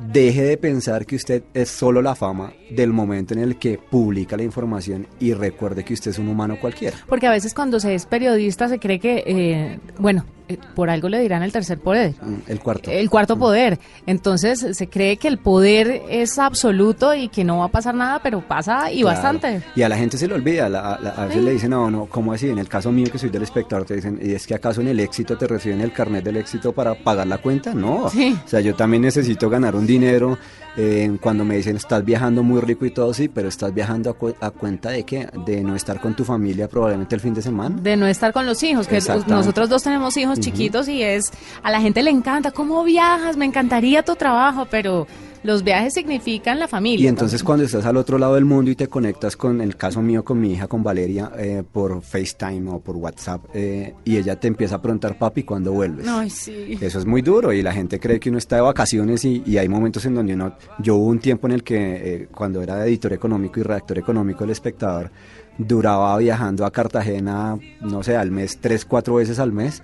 deje 0.00 0.42
de 0.42 0.56
pensar 0.56 1.06
que 1.06 1.16
usted 1.16 1.42
es 1.54 1.68
solo 1.68 2.02
la 2.02 2.14
fama 2.14 2.52
del 2.70 2.92
momento 2.92 3.34
en 3.34 3.40
el 3.40 3.56
que 3.56 3.78
publica 3.78 4.36
la 4.36 4.42
información 4.42 5.06
y 5.18 5.34
recuerde 5.34 5.84
que 5.84 5.94
usted 5.94 6.12
es 6.12 6.18
un 6.18 6.28
humano 6.28 6.58
cualquiera. 6.60 6.96
Porque 7.06 7.26
a 7.26 7.30
veces 7.30 7.54
cuando 7.54 7.80
se 7.80 7.94
es 7.94 8.06
periodista 8.06 8.68
se 8.68 8.78
cree 8.78 8.98
que, 8.98 9.22
eh, 9.26 9.78
bueno, 9.98 10.24
por 10.58 10.90
algo 10.90 11.08
le 11.08 11.20
dirán 11.20 11.42
el 11.42 11.52
tercer 11.52 11.78
poder. 11.78 12.14
Mm, 12.20 12.34
el 12.46 12.60
cuarto. 12.60 12.90
El 12.90 13.10
cuarto 13.10 13.36
mm. 13.36 13.38
poder. 13.38 13.78
Entonces 14.06 14.66
se 14.76 14.88
cree 14.88 15.16
que 15.16 15.28
el 15.28 15.38
poder 15.38 16.02
es 16.08 16.38
absoluto 16.38 17.14
y 17.14 17.28
que 17.28 17.44
no 17.44 17.58
va 17.58 17.66
a 17.66 17.68
pasar 17.68 17.94
nada, 17.94 18.20
pero 18.22 18.40
pasa 18.40 18.90
y 18.92 19.02
bastante. 19.02 19.62
Y 19.74 19.82
a 19.82 19.88
la 19.88 19.96
gente 19.96 20.18
se 20.18 20.26
le 20.28 20.34
olvida. 20.34 20.66
a 20.66 21.26
veces 21.26 21.42
le 21.42 21.52
dicen, 21.52 21.70
no, 21.70 21.90
no, 21.90 22.06
¿cómo 22.06 22.32
así? 22.32 22.48
En 22.48 22.58
el 22.58 22.68
caso 22.68 22.90
mío 22.92 23.06
que 23.10 23.18
soy 23.18 23.30
del 23.30 23.42
espectador, 23.42 23.84
te 23.86 23.94
dicen, 23.94 24.18
¿y 24.22 24.32
es 24.32 24.46
que 24.46 24.54
acaso 24.54 24.80
en 24.80 24.88
el 24.88 25.00
éxito 25.00 25.36
te 25.36 25.46
reciben 25.46 25.80
el 25.80 25.92
carnet 25.92 26.24
del 26.24 26.36
éxito 26.36 26.72
para 26.72 26.94
pagar 26.94 27.26
la 27.26 27.38
cuenta? 27.38 27.74
No. 27.74 28.04
O 28.04 28.10
sea, 28.46 28.60
yo 28.60 28.74
también 28.74 29.02
necesito 29.02 29.48
ganar 29.48 29.74
un 29.74 29.86
dinero 29.86 30.38
eh, 30.76 31.16
cuando 31.20 31.44
me 31.44 31.56
dicen 31.56 31.76
estás 31.76 32.04
viajando 32.04 32.42
muy 32.42 32.60
rico 32.60 32.86
y 32.86 32.90
todo, 32.90 33.12
sí, 33.12 33.28
pero 33.28 33.48
estás 33.48 33.74
viajando 33.74 34.16
a, 34.40 34.50
cuenta 34.50 34.90
de 34.90 35.04
que 35.04 35.28
de 35.44 35.62
no 35.62 35.74
estar 35.74 36.00
con 36.00 36.14
tu 36.14 36.24
familia 36.24 36.68
probablemente 36.68 37.14
el 37.14 37.20
fin 37.20 37.34
de 37.34 37.42
semana. 37.42 37.76
De 37.80 37.96
no 37.96 38.06
estar 38.06 38.32
con 38.32 38.46
los 38.46 38.62
hijos, 38.62 38.86
que 38.86 39.00
nosotros 39.26 39.68
dos 39.68 39.82
tenemos 39.82 40.16
hijos 40.16 40.39
chiquitos 40.40 40.88
y 40.88 41.02
es, 41.02 41.30
a 41.62 41.70
la 41.70 41.80
gente 41.80 42.02
le 42.02 42.10
encanta, 42.10 42.50
¿cómo 42.50 42.84
viajas? 42.84 43.36
Me 43.36 43.44
encantaría 43.44 44.02
tu 44.02 44.16
trabajo, 44.16 44.66
pero 44.70 45.06
los 45.42 45.64
viajes 45.64 45.94
significan 45.94 46.58
la 46.58 46.68
familia. 46.68 47.04
Y 47.04 47.08
entonces 47.08 47.42
cuando 47.42 47.64
estás 47.64 47.86
al 47.86 47.96
otro 47.96 48.18
lado 48.18 48.34
del 48.34 48.44
mundo 48.44 48.70
y 48.70 48.76
te 48.76 48.88
conectas 48.88 49.36
con 49.36 49.60
el 49.60 49.76
caso 49.76 50.02
mío, 50.02 50.24
con 50.24 50.40
mi 50.40 50.52
hija, 50.52 50.66
con 50.66 50.82
Valeria, 50.82 51.32
eh, 51.38 51.62
por 51.70 52.02
FaceTime 52.02 52.70
o 52.70 52.80
por 52.80 52.96
WhatsApp, 52.96 53.44
eh, 53.54 53.94
y 54.04 54.16
ella 54.16 54.38
te 54.38 54.48
empieza 54.48 54.76
a 54.76 54.82
preguntar, 54.82 55.16
papi, 55.18 55.42
¿cuándo 55.42 55.72
vuelves? 55.72 56.06
Ay, 56.06 56.30
sí. 56.30 56.78
Eso 56.80 56.98
es 56.98 57.06
muy 57.06 57.22
duro 57.22 57.52
y 57.52 57.62
la 57.62 57.72
gente 57.72 57.98
cree 57.98 58.20
que 58.20 58.28
uno 58.28 58.38
está 58.38 58.56
de 58.56 58.62
vacaciones 58.62 59.24
y, 59.24 59.40
hay 59.60 59.68
momentos 59.68 60.06
en 60.06 60.14
donde 60.14 60.32
uno, 60.34 60.54
yo 60.78 60.96
hubo 60.96 61.06
un 61.06 61.18
tiempo 61.18 61.46
en 61.46 61.52
el 61.52 61.62
que 61.62 61.76
eh, 61.76 62.28
cuando 62.34 62.62
era 62.62 62.86
editor 62.86 63.12
económico 63.12 63.60
y 63.60 63.62
redactor 63.62 63.98
económico 63.98 64.40
del 64.40 64.50
espectador, 64.50 65.10
duraba 65.58 66.16
viajando 66.16 66.64
a 66.64 66.70
Cartagena, 66.70 67.58
no 67.82 68.02
sé, 68.02 68.16
al 68.16 68.30
mes, 68.30 68.58
tres, 68.58 68.86
cuatro 68.86 69.16
veces 69.16 69.38
al 69.38 69.52
mes 69.52 69.82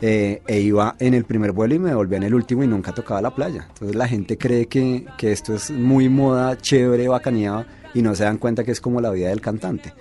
eh, 0.00 0.42
e 0.46 0.60
iba 0.60 0.96
en 0.98 1.14
el 1.14 1.24
primer 1.24 1.52
vuelo 1.52 1.74
y 1.74 1.78
me 1.78 1.94
volvía 1.94 2.18
en 2.18 2.24
el 2.24 2.34
último 2.34 2.62
y 2.62 2.66
nunca 2.66 2.92
tocaba 2.92 3.22
la 3.22 3.34
playa. 3.34 3.66
Entonces 3.68 3.96
la 3.96 4.08
gente 4.08 4.36
cree 4.36 4.66
que, 4.66 5.06
que 5.16 5.32
esto 5.32 5.54
es 5.54 5.70
muy 5.70 6.08
moda, 6.08 6.56
chévere, 6.58 7.08
bacaneado 7.08 7.64
y 7.94 8.02
no 8.02 8.14
se 8.14 8.24
dan 8.24 8.38
cuenta 8.38 8.64
que 8.64 8.72
es 8.72 8.80
como 8.80 9.00
la 9.00 9.10
vida 9.10 9.28
del 9.28 9.40
cantante 9.40 9.92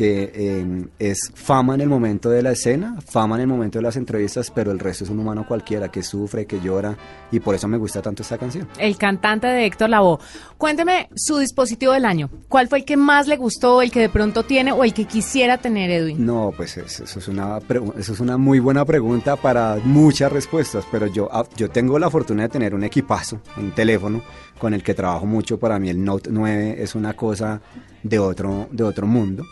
que 0.00 0.32
em, 0.34 0.88
es 0.98 1.30
fama 1.34 1.74
en 1.74 1.82
el 1.82 1.88
momento 1.90 2.30
de 2.30 2.42
la 2.42 2.52
escena, 2.52 2.96
fama 3.06 3.34
en 3.34 3.42
el 3.42 3.46
momento 3.46 3.78
de 3.78 3.82
las 3.82 3.96
entrevistas, 3.96 4.50
pero 4.50 4.72
el 4.72 4.78
resto 4.78 5.04
es 5.04 5.10
un 5.10 5.18
humano 5.18 5.44
cualquiera 5.46 5.90
que 5.90 6.02
sufre, 6.02 6.46
que 6.46 6.58
llora 6.58 6.96
y 7.30 7.38
por 7.38 7.54
eso 7.54 7.68
me 7.68 7.76
gusta 7.76 8.00
tanto 8.00 8.22
esta 8.22 8.38
canción. 8.38 8.66
El 8.78 8.96
cantante 8.96 9.46
de 9.48 9.66
Héctor 9.66 9.90
Lavoe. 9.90 10.18
Cuénteme 10.56 11.10
su 11.14 11.36
dispositivo 11.36 11.92
del 11.92 12.06
año. 12.06 12.30
¿Cuál 12.48 12.68
fue 12.68 12.78
el 12.78 12.86
que 12.86 12.96
más 12.96 13.28
le 13.28 13.36
gustó, 13.36 13.82
el 13.82 13.90
que 13.90 14.00
de 14.00 14.08
pronto 14.08 14.42
tiene 14.42 14.72
o 14.72 14.84
el 14.84 14.94
que 14.94 15.04
quisiera 15.04 15.58
tener, 15.58 15.90
Edwin? 15.90 16.24
No, 16.24 16.50
pues 16.56 16.78
eso, 16.78 17.04
es, 17.04 17.28
una, 17.28 17.58
eso 17.98 18.14
es 18.14 18.20
una 18.20 18.38
muy 18.38 18.58
buena 18.58 18.86
pregunta 18.86 19.36
para 19.36 19.76
muchas 19.84 20.32
respuestas, 20.32 20.86
pero 20.90 21.08
yo, 21.08 21.28
ah, 21.30 21.44
yo 21.58 21.68
tengo 21.68 21.98
la 21.98 22.08
fortuna 22.08 22.44
de 22.44 22.48
tener 22.48 22.74
un 22.74 22.84
equipazo, 22.84 23.42
un 23.58 23.72
teléfono 23.72 24.22
con 24.58 24.72
el 24.72 24.82
que 24.82 24.94
trabajo 24.94 25.26
mucho. 25.26 25.58
Para 25.58 25.78
mí 25.78 25.90
el 25.90 26.02
Note 26.02 26.30
9 26.32 26.76
es 26.82 26.94
una 26.94 27.12
cosa 27.12 27.60
de 28.02 28.18
otro, 28.18 28.66
de 28.72 28.82
otro 28.82 29.06
mundo. 29.06 29.44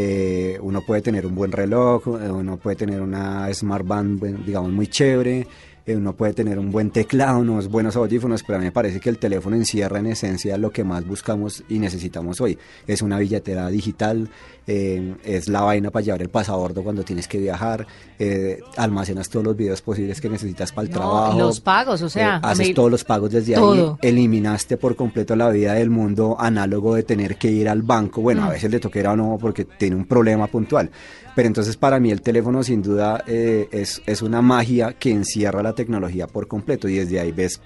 Eh, 0.00 0.56
uno 0.60 0.82
puede 0.82 1.02
tener 1.02 1.26
un 1.26 1.34
buen 1.34 1.50
reloj, 1.50 2.06
eh, 2.06 2.30
uno 2.30 2.56
puede 2.56 2.76
tener 2.76 3.02
una 3.02 3.52
smart 3.52 3.84
band, 3.84 4.44
digamos, 4.46 4.70
muy 4.70 4.86
chévere, 4.86 5.44
eh, 5.88 5.96
uno 5.96 6.14
puede 6.14 6.34
tener 6.34 6.58
un 6.58 6.70
buen 6.70 6.90
teclado, 6.90 7.38
unos 7.38 7.68
buenos 7.68 7.96
audífonos, 7.96 8.42
pero 8.42 8.56
a 8.56 8.58
mí 8.58 8.66
me 8.66 8.72
parece 8.72 9.00
que 9.00 9.08
el 9.08 9.16
teléfono 9.16 9.56
encierra 9.56 10.00
en 10.00 10.08
esencia 10.08 10.58
lo 10.58 10.70
que 10.70 10.84
más 10.84 11.06
buscamos 11.06 11.64
y 11.66 11.78
necesitamos 11.78 12.42
hoy. 12.42 12.58
Es 12.86 13.00
una 13.00 13.18
billetera 13.18 13.68
digital, 13.68 14.28
eh, 14.66 15.14
es 15.24 15.48
la 15.48 15.62
vaina 15.62 15.90
para 15.90 16.04
llevar 16.04 16.20
el 16.20 16.28
pasabordo 16.28 16.82
cuando 16.82 17.04
tienes 17.04 17.26
que 17.26 17.38
viajar, 17.38 17.86
eh, 18.18 18.60
almacenas 18.76 19.30
todos 19.30 19.46
los 19.46 19.56
videos 19.56 19.80
posibles 19.80 20.20
que 20.20 20.28
necesitas 20.28 20.72
para 20.72 20.88
el 20.88 20.92
trabajo. 20.92 21.38
Los 21.38 21.58
pagos, 21.62 22.02
o 22.02 22.10
sea. 22.10 22.36
haces 22.36 22.74
todos 22.74 22.90
los 22.90 23.04
pagos 23.04 23.30
desde 23.30 23.56
ahí. 23.56 23.90
Eliminaste 24.02 24.76
por 24.76 24.94
completo 24.94 25.36
la 25.36 25.48
vida 25.48 25.72
del 25.72 25.88
mundo 25.88 26.36
análogo 26.38 26.96
de 26.96 27.02
tener 27.02 27.36
que 27.36 27.50
ir 27.50 27.66
al 27.66 27.80
banco. 27.80 28.20
Bueno, 28.20 28.44
a 28.44 28.48
mm. 28.48 28.50
veces 28.50 28.70
le 28.70 28.78
toquera 28.78 29.12
o 29.12 29.16
no 29.16 29.38
porque 29.40 29.64
tiene 29.64 29.96
un 29.96 30.04
problema 30.04 30.48
puntual. 30.48 30.90
Pero 31.38 31.46
entonces 31.46 31.76
para 31.76 32.00
mí 32.00 32.10
el 32.10 32.20
teléfono 32.20 32.64
sin 32.64 32.82
duda 32.82 33.22
es, 33.28 34.02
es 34.06 34.22
una 34.22 34.42
magia 34.42 34.94
que 34.94 35.12
encierra 35.12 35.62
la 35.62 35.72
tecnología 35.72 36.26
por 36.26 36.48
completo 36.48 36.88
y 36.88 36.96
desde 36.96 37.20
ahí 37.20 37.30
ves 37.30 37.60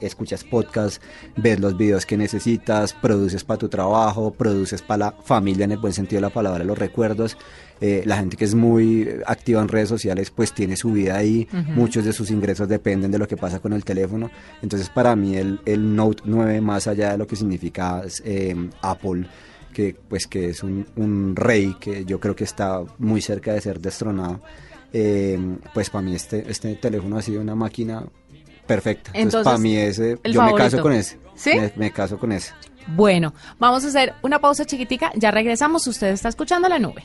escuchas 0.00 0.44
podcasts, 0.44 1.00
ves 1.36 1.58
los 1.58 1.76
videos 1.76 2.06
que 2.06 2.16
necesitas, 2.16 2.92
produces 2.92 3.42
para 3.42 3.58
tu 3.58 3.68
trabajo, 3.68 4.32
produces 4.32 4.82
para 4.82 5.06
la 5.06 5.12
familia 5.24 5.64
en 5.64 5.72
el 5.72 5.78
buen 5.78 5.92
sentido 5.92 6.18
de 6.18 6.28
la 6.28 6.32
palabra, 6.32 6.62
los 6.62 6.78
recuerdos. 6.78 7.36
Eh, 7.80 8.04
la 8.06 8.18
gente 8.18 8.36
que 8.36 8.44
es 8.44 8.54
muy 8.54 9.08
activa 9.26 9.60
en 9.60 9.66
redes 9.66 9.88
sociales 9.88 10.30
pues 10.30 10.52
tiene 10.52 10.76
su 10.76 10.92
vida 10.92 11.16
ahí, 11.16 11.48
muchos 11.74 12.04
de 12.04 12.12
sus 12.12 12.30
ingresos 12.30 12.68
dependen 12.68 13.10
de 13.10 13.18
lo 13.18 13.26
que 13.26 13.36
pasa 13.36 13.58
con 13.58 13.72
el 13.72 13.84
teléfono. 13.84 14.30
Entonces 14.62 14.88
para 14.90 15.16
mí 15.16 15.36
el, 15.36 15.58
el 15.64 15.96
Note 15.96 16.22
9 16.24 16.60
más 16.60 16.86
allá 16.86 17.10
de 17.10 17.18
lo 17.18 17.26
que 17.26 17.34
significa 17.34 18.04
eh, 18.24 18.54
Apple, 18.80 19.26
que 19.72 19.96
pues 20.08 20.26
que 20.26 20.50
es 20.50 20.62
un, 20.62 20.86
un 20.96 21.34
rey 21.34 21.74
que 21.80 22.04
yo 22.04 22.20
creo 22.20 22.36
que 22.36 22.44
está 22.44 22.82
muy 22.98 23.20
cerca 23.20 23.52
de 23.52 23.60
ser 23.60 23.80
destronado 23.80 24.40
eh, 24.92 25.38
pues 25.72 25.90
para 25.90 26.02
mí 26.02 26.14
este, 26.14 26.44
este 26.50 26.74
teléfono 26.76 27.16
ha 27.16 27.22
sido 27.22 27.40
una 27.40 27.54
máquina 27.54 28.04
perfecta. 28.66 29.10
Entonces, 29.14 29.44
para 29.44 29.58
mí 29.58 29.76
ese, 29.76 30.18
yo 30.24 30.42
me 30.42 30.54
caso 30.54 30.80
con 30.82 30.92
ese. 30.92 31.18
¿Sí? 31.34 31.52
Me, 31.76 31.90
caso 31.90 32.18
con 32.18 32.32
ese. 32.32 32.52
Bueno, 32.88 33.32
vamos 33.58 33.84
a 33.84 33.88
hacer 33.88 34.14
una 34.22 34.38
pausa 34.38 34.64
chiquitica, 34.64 35.12
ya 35.14 35.30
regresamos, 35.30 35.86
usted 35.86 36.08
está 36.08 36.28
escuchando 36.28 36.68
la 36.68 36.78
nube. 36.78 37.04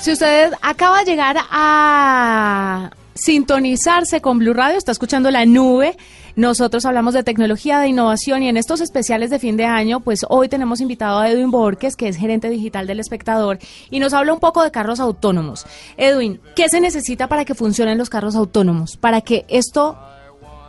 Si 0.00 0.12
usted 0.12 0.54
acaba 0.62 1.00
de 1.00 1.04
llegar 1.04 1.36
a 1.50 2.90
sintonizarse 3.12 4.22
con 4.22 4.38
Blue 4.38 4.54
Radio, 4.54 4.78
está 4.78 4.92
escuchando 4.92 5.30
la 5.30 5.44
nube. 5.44 5.94
Nosotros 6.36 6.86
hablamos 6.86 7.12
de 7.12 7.22
tecnología, 7.22 7.78
de 7.80 7.88
innovación 7.88 8.42
y 8.42 8.48
en 8.48 8.56
estos 8.56 8.80
especiales 8.80 9.28
de 9.28 9.38
fin 9.38 9.58
de 9.58 9.66
año, 9.66 10.00
pues 10.00 10.24
hoy 10.30 10.48
tenemos 10.48 10.80
invitado 10.80 11.18
a 11.18 11.28
Edwin 11.28 11.50
Borges, 11.50 11.96
que 11.96 12.08
es 12.08 12.16
gerente 12.16 12.48
digital 12.48 12.86
del 12.86 12.98
espectador, 12.98 13.58
y 13.90 14.00
nos 14.00 14.14
habla 14.14 14.32
un 14.32 14.40
poco 14.40 14.62
de 14.62 14.70
carros 14.70 15.00
autónomos. 15.00 15.66
Edwin, 15.98 16.40
¿qué 16.56 16.70
se 16.70 16.80
necesita 16.80 17.28
para 17.28 17.44
que 17.44 17.54
funcionen 17.54 17.98
los 17.98 18.08
carros 18.08 18.36
autónomos? 18.36 18.96
Para 18.96 19.20
que 19.20 19.44
esto 19.48 19.98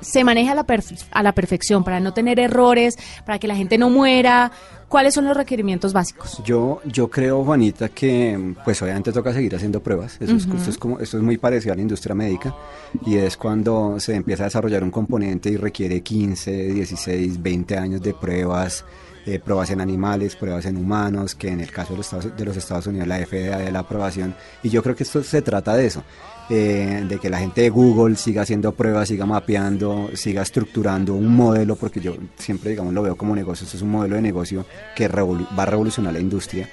se 0.02 0.24
maneje 0.24 0.50
a 0.50 0.56
la, 0.56 0.66
a 1.12 1.24
la 1.24 1.32
perfección, 1.32 1.84
para 1.84 2.00
no 2.00 2.14
tener 2.14 2.40
errores, 2.40 2.98
para 3.26 3.40
que 3.40 3.48
la 3.48 3.56
gente 3.56 3.78
no 3.78 3.90
muera. 3.90 4.52
¿Cuáles 4.92 5.14
son 5.14 5.24
los 5.24 5.38
requerimientos 5.38 5.94
básicos? 5.94 6.42
Yo, 6.44 6.82
yo 6.84 7.10
creo, 7.10 7.46
Juanita, 7.46 7.88
que 7.88 8.56
pues 8.66 8.82
obviamente 8.82 9.14
toca 9.14 9.32
seguir 9.32 9.56
haciendo 9.56 9.82
pruebas. 9.82 10.18
Eso 10.20 10.36
es, 10.36 10.46
esto, 10.46 10.70
es 10.70 10.78
como, 10.78 11.00
esto 11.00 11.16
es 11.16 11.24
muy 11.24 11.38
parecido 11.38 11.72
a 11.72 11.78
la 11.78 11.82
industria 11.82 12.14
médica 12.14 12.54
y 13.06 13.16
es 13.16 13.38
cuando 13.38 14.02
se 14.02 14.16
empieza 14.16 14.44
a 14.44 14.48
desarrollar 14.48 14.84
un 14.84 14.92
componente 14.92 15.50
y 15.50 15.56
requiere 15.56 16.02
15, 16.02 16.74
16, 16.74 17.42
20 17.42 17.78
años 17.78 18.02
de 18.02 18.14
pruebas. 18.14 18.84
Eh, 19.24 19.38
pruebas 19.38 19.70
en 19.70 19.80
animales, 19.80 20.36
pruebas 20.36 20.66
en 20.66 20.78
humanos, 20.78 21.36
que 21.36 21.50
en 21.50 21.62
el 21.62 21.70
caso 21.70 21.94
de 21.94 21.98
los, 21.98 22.08
Estados, 22.08 22.36
de 22.36 22.44
los 22.44 22.58
Estados 22.58 22.88
Unidos 22.88 23.08
la 23.08 23.24
FDA 23.24 23.60
de 23.60 23.72
la 23.72 23.80
aprobación. 23.80 24.36
Y 24.64 24.70
yo 24.70 24.82
creo 24.82 24.96
que 24.96 25.04
esto 25.04 25.24
se 25.24 25.44
trata 25.44 25.76
de 25.76 25.86
eso. 25.86 26.04
Eh, 26.54 27.06
de 27.08 27.18
que 27.18 27.30
la 27.30 27.40
gente 27.40 27.62
de 27.62 27.70
Google 27.70 28.18
siga 28.18 28.42
haciendo 28.42 28.74
pruebas, 28.74 29.08
siga 29.08 29.26
mapeando, 29.26 30.10
siga 30.16 30.42
estructurando 30.42 31.14
un 31.14 31.34
modelo, 31.34 31.78
porque 31.78 32.02
yo 32.02 32.18
siempre 32.38 32.72
digamos 32.72 32.94
lo 32.94 33.02
veo 33.02 33.16
como 33.16 33.34
negocio, 33.34 33.64
esto 33.64 33.78
es 33.78 33.84
un 33.84 33.92
modelo 33.92 34.18
de 34.18 34.22
negocio 34.22 34.66
que 34.94 35.08
va 35.08 35.64
a 35.64 35.66
revolucionar 35.66 36.12
la 36.12 36.20
industria 36.20 36.68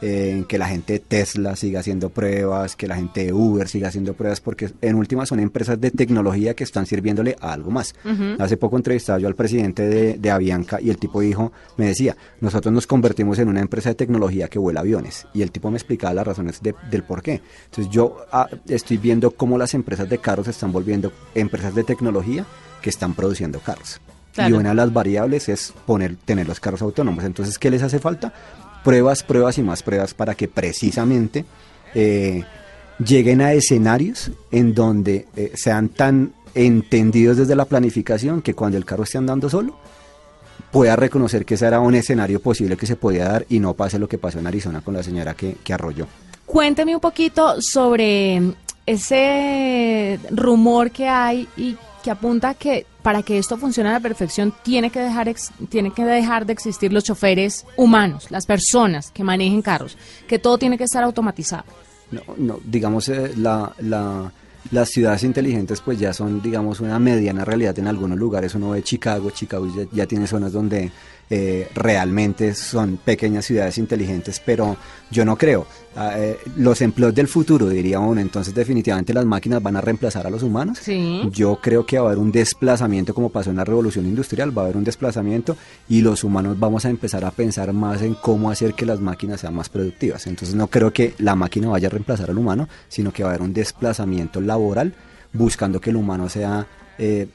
en 0.00 0.44
que 0.44 0.58
la 0.58 0.68
gente 0.68 0.94
de 0.94 0.98
Tesla 1.00 1.56
siga 1.56 1.80
haciendo 1.80 2.10
pruebas, 2.10 2.76
que 2.76 2.86
la 2.86 2.96
gente 2.96 3.26
de 3.26 3.32
Uber 3.32 3.68
siga 3.68 3.88
haciendo 3.88 4.14
pruebas, 4.14 4.40
porque 4.40 4.70
en 4.80 4.94
última 4.94 5.26
son 5.26 5.40
empresas 5.40 5.80
de 5.80 5.90
tecnología 5.90 6.54
que 6.54 6.64
están 6.64 6.86
sirviéndole 6.86 7.36
a 7.40 7.52
algo 7.52 7.70
más. 7.70 7.94
Hace 8.38 8.56
poco 8.56 8.76
entrevistaba 8.76 9.18
yo 9.18 9.28
al 9.28 9.34
presidente 9.34 10.16
de, 10.18 10.30
Avianca 10.30 10.78
y 10.80 10.90
el 10.90 10.98
tipo 10.98 11.20
dijo, 11.20 11.52
me 11.78 11.86
decía, 11.86 12.16
nosotros 12.40 12.72
nos 12.72 12.86
convertimos 12.86 13.38
en 13.38 13.48
una 13.48 13.60
empresa 13.60 13.88
de 13.88 13.94
tecnología 13.94 14.48
que 14.48 14.58
vuela 14.58 14.80
aviones. 14.80 15.26
Y 15.32 15.42
el 15.42 15.50
tipo 15.50 15.70
me 15.70 15.78
explicaba 15.78 16.12
las 16.14 16.26
razones 16.26 16.60
del 16.62 17.02
por 17.02 17.22
qué. 17.22 17.40
Entonces 17.64 17.92
yo 17.92 18.18
ah, 18.30 18.46
estoy 18.68 18.98
viendo 18.98 19.30
cómo 19.30 19.56
las 19.56 19.74
empresas 19.74 20.08
de 20.08 20.18
carros 20.18 20.44
se 20.44 20.50
están 20.50 20.70
volviendo 20.70 21.12
empresas 21.34 21.74
de 21.74 21.84
tecnología 21.84 22.44
que 22.82 22.90
están 22.90 23.14
produciendo 23.14 23.58
carros. 23.60 24.00
Y 24.36 24.52
una 24.52 24.68
de 24.68 24.74
las 24.76 24.92
variables 24.92 25.48
es 25.48 25.74
poner, 25.84 26.16
tener 26.16 26.46
los 26.46 26.60
carros 26.60 26.82
autónomos. 26.82 27.24
Entonces, 27.24 27.58
¿qué 27.58 27.70
les 27.70 27.82
hace 27.82 27.98
falta? 27.98 28.32
Pruebas, 28.88 29.22
pruebas 29.22 29.58
y 29.58 29.62
más 29.62 29.82
pruebas 29.82 30.14
para 30.14 30.34
que 30.34 30.48
precisamente 30.48 31.44
eh, 31.94 32.42
lleguen 32.98 33.42
a 33.42 33.52
escenarios 33.52 34.30
en 34.50 34.74
donde 34.74 35.26
eh, 35.36 35.52
sean 35.56 35.90
tan 35.90 36.32
entendidos 36.54 37.36
desde 37.36 37.54
la 37.54 37.66
planificación 37.66 38.40
que 38.40 38.54
cuando 38.54 38.78
el 38.78 38.86
carro 38.86 39.02
esté 39.02 39.18
andando 39.18 39.50
solo 39.50 39.76
pueda 40.70 40.96
reconocer 40.96 41.44
que 41.44 41.56
ese 41.56 41.66
era 41.66 41.80
un 41.80 41.96
escenario 41.96 42.40
posible 42.40 42.78
que 42.78 42.86
se 42.86 42.96
podía 42.96 43.28
dar 43.28 43.44
y 43.50 43.60
no 43.60 43.74
pase 43.74 43.98
lo 43.98 44.08
que 44.08 44.16
pasó 44.16 44.38
en 44.38 44.46
Arizona 44.46 44.80
con 44.80 44.94
la 44.94 45.02
señora 45.02 45.34
que, 45.34 45.56
que 45.62 45.74
arrolló. 45.74 46.06
Cuénteme 46.46 46.94
un 46.94 47.00
poquito 47.02 47.60
sobre 47.60 48.40
ese 48.86 50.18
rumor 50.30 50.90
que 50.92 51.06
hay 51.06 51.46
y 51.58 51.76
que 52.08 52.12
apunta 52.12 52.54
que 52.54 52.86
para 53.02 53.22
que 53.22 53.36
esto 53.36 53.58
funcione 53.58 53.90
a 53.90 53.92
la 53.92 54.00
perfección 54.00 54.54
tiene 54.62 54.88
que 54.88 54.98
dejar 54.98 55.30
tiene 55.68 55.90
que 55.90 56.06
dejar 56.06 56.46
de 56.46 56.54
existir 56.54 56.90
los 56.90 57.04
choferes 57.04 57.66
humanos, 57.76 58.30
las 58.30 58.46
personas 58.46 59.10
que 59.10 59.22
manejen 59.22 59.60
carros, 59.60 59.98
que 60.26 60.38
todo 60.38 60.56
tiene 60.56 60.78
que 60.78 60.84
estar 60.84 61.04
automatizado. 61.04 61.64
No, 62.38 62.60
digamos 62.64 63.10
eh, 63.10 63.34
la, 63.36 64.32
las 64.70 64.90
ciudades 64.90 65.24
inteligentes 65.24 65.80
pues 65.80 65.98
ya 65.98 66.12
son 66.12 66.42
digamos 66.42 66.80
una 66.80 66.98
mediana 66.98 67.44
realidad 67.44 67.78
en 67.78 67.86
algunos 67.86 68.18
lugares. 68.18 68.54
Uno 68.54 68.70
ve 68.70 68.82
Chicago, 68.82 69.30
Chicago 69.30 69.66
ya 69.92 70.06
tiene 70.06 70.26
zonas 70.26 70.52
donde 70.52 70.90
eh, 71.30 71.68
realmente 71.74 72.54
son 72.54 72.96
pequeñas 72.96 73.44
ciudades 73.44 73.76
inteligentes, 73.76 74.40
pero 74.44 74.76
yo 75.10 75.24
no 75.24 75.36
creo. 75.36 75.66
Ah, 75.94 76.14
eh, 76.16 76.38
los 76.56 76.80
empleos 76.80 77.14
del 77.14 77.26
futuro, 77.26 77.68
diría 77.68 77.98
uno, 77.98 78.20
entonces 78.20 78.54
definitivamente 78.54 79.12
las 79.12 79.24
máquinas 79.24 79.60
van 79.62 79.76
a 79.76 79.80
reemplazar 79.80 80.26
a 80.26 80.30
los 80.30 80.42
humanos. 80.42 80.80
Yo 81.32 81.58
creo 81.60 81.84
que 81.84 81.98
va 81.98 82.04
a 82.04 82.06
haber 82.06 82.18
un 82.18 82.30
desplazamiento 82.30 83.12
como 83.14 83.30
pasó 83.30 83.50
en 83.50 83.56
la 83.56 83.64
revolución 83.64 84.06
industrial, 84.06 84.56
va 84.56 84.62
a 84.62 84.64
haber 84.66 84.76
un 84.76 84.84
desplazamiento 84.84 85.56
y 85.88 86.00
los 86.00 86.24
humanos 86.24 86.58
vamos 86.58 86.84
a 86.84 86.90
empezar 86.90 87.24
a 87.24 87.30
pensar 87.30 87.72
más 87.72 88.00
en 88.02 88.14
cómo 88.14 88.50
hacer 88.50 88.74
que 88.74 88.86
las 88.86 89.00
máquinas 89.00 89.40
sean 89.40 89.54
más 89.54 89.68
productivas. 89.68 90.26
Entonces 90.26 90.54
no 90.54 90.68
creo 90.68 90.92
que 90.92 91.14
la 91.18 91.34
máquina 91.34 91.68
vaya 91.68 91.88
a 91.88 91.90
reemplazar 91.90 92.30
al 92.30 92.38
humano, 92.38 92.68
sino 92.88 93.12
que 93.12 93.24
va 93.24 93.30
a 93.30 93.32
haber 93.32 93.42
un 93.42 93.52
desplazamiento 93.52 94.40
laboral 94.40 94.57
buscando 95.32 95.80
que 95.80 95.90
el 95.90 95.96
humano 95.96 96.28
sea... 96.28 96.66
Eh, 96.98 97.28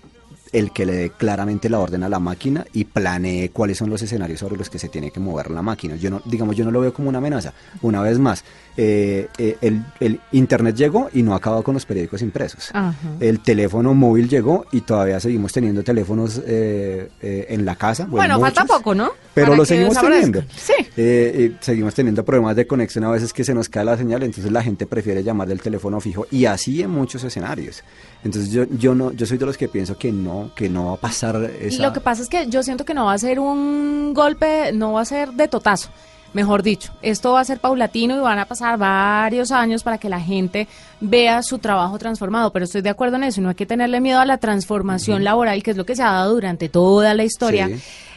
el 0.53 0.72
que 0.72 0.86
le 0.86 0.93
dé 0.93 1.10
claramente 1.10 1.67
la 1.67 1.79
orden 1.79 2.03
a 2.03 2.10
la 2.10 2.19
máquina 2.19 2.65
y 2.74 2.86
planee 2.86 3.50
cuáles 3.50 3.77
son 3.79 3.89
los 3.89 4.01
escenarios 4.01 4.39
sobre 4.39 4.55
los 4.55 4.69
que 4.69 4.79
se 4.79 4.88
tiene 4.88 5.12
que 5.12 5.19
mover 5.19 5.50
la 5.50 5.63
máquina. 5.63 5.95
Yo 5.95 6.12
no, 6.12 6.22
digamos, 6.25 6.55
yo 6.55 6.63
no 6.63 6.72
lo 6.72 6.79
veo 6.79 6.93
como 6.93 7.10
una 7.10 7.17
amenaza. 7.17 7.53
Una 7.81 8.01
vez 8.01 8.19
más, 8.19 8.43
eh, 8.77 9.27
eh, 9.38 9.57
el, 10.00 10.19
internet 10.31 10.75
llegó 10.75 11.10
y 11.13 11.24
no 11.24 11.36
acabado 11.36 11.63
con 11.63 11.74
los 11.74 11.86
periódicos 11.86 12.22
impresos. 12.22 12.72
El 13.19 13.39
teléfono 13.39 13.93
móvil 13.93 14.29
llegó 14.29 14.65
y 14.72 14.81
todavía 14.81 15.19
seguimos 15.19 15.51
teniendo 15.51 15.83
teléfonos 15.83 16.41
eh, 16.45 17.10
en 17.22 17.65
la 17.65 17.75
casa. 17.75 18.05
Bueno, 18.05 18.39
falta 18.39 18.65
poco, 18.65 18.93
¿no? 18.93 19.12
Pero 19.33 19.55
lo 19.55 19.65
seguimos 19.65 20.00
teniendo. 20.00 20.43
Sí. 20.55 21.53
seguimos 21.60 21.95
teniendo 21.95 22.24
problemas 22.24 22.55
de 22.55 22.67
conexión 22.67 23.03
a 23.05 23.12
veces 23.12 23.33
que 23.33 23.43
se 23.43 23.53
nos 23.53 23.69
cae 23.69 23.86
la 23.86 23.98
señal, 23.98 24.22
entonces 24.22 24.51
la 24.51 24.62
gente 24.62 24.86
prefiere 24.86 25.24
llamar 25.24 25.48
del 25.48 25.62
teléfono 25.62 26.00
fijo 26.00 26.27
y 26.29 26.45
así 26.45 26.81
en 26.83 26.91
muchos 26.91 27.24
escenarios. 27.24 27.83
Entonces 28.24 28.51
yo, 28.51 28.65
yo 28.77 28.95
no, 28.95 29.12
yo 29.12 29.25
soy 29.25 29.38
de 29.38 29.45
los 29.45 29.57
que 29.57 29.67
pienso 29.67 29.98
que 29.98 30.12
no, 30.12 30.42
que 30.55 30.69
no 30.69 30.88
va 30.88 30.93
a 30.93 30.97
pasar 30.97 31.51
esa... 31.59 31.81
Lo 31.81 31.93
que 31.93 32.00
pasa 32.00 32.21
es 32.21 32.29
que 32.29 32.47
yo 32.47 32.63
siento 32.63 32.85
que 32.85 32.93
no 32.93 33.05
va 33.05 33.13
a 33.13 33.17
ser 33.17 33.39
un 33.39 34.13
golpe, 34.13 34.71
no 34.73 34.93
va 34.93 35.01
a 35.01 35.05
ser 35.05 35.31
de 35.33 35.47
totazo. 35.47 35.89
Mejor 36.33 36.63
dicho, 36.63 36.91
esto 37.03 37.33
va 37.33 37.41
a 37.41 37.45
ser 37.45 37.59
paulatino 37.59 38.17
y 38.17 38.19
van 38.19 38.39
a 38.39 38.45
pasar 38.45 38.79
varios 38.79 39.51
años 39.51 39.83
para 39.83 40.00
que 40.00 40.09
la 40.09 40.19
gente 40.19 40.67
vea 41.00 41.43
su 41.43 41.59
trabajo 41.59 42.00
transformado, 42.00 42.51
pero 42.51 42.65
estoy 42.65 42.81
de 42.81 42.89
acuerdo 42.89 43.17
en 43.17 43.25
eso, 43.25 43.39
no 43.39 43.50
hay 43.50 43.55
que 43.55 43.67
tenerle 43.67 44.01
miedo 44.01 44.19
a 44.19 44.25
la 44.25 44.39
transformación 44.39 45.23
laboral, 45.23 45.62
que 45.62 45.71
es 45.71 45.77
lo 45.77 45.85
que 45.85 45.95
se 45.95 46.01
ha 46.01 46.12
dado 46.12 46.33
durante 46.33 46.69
toda 46.69 47.13
la 47.13 47.23
historia. 47.23 47.69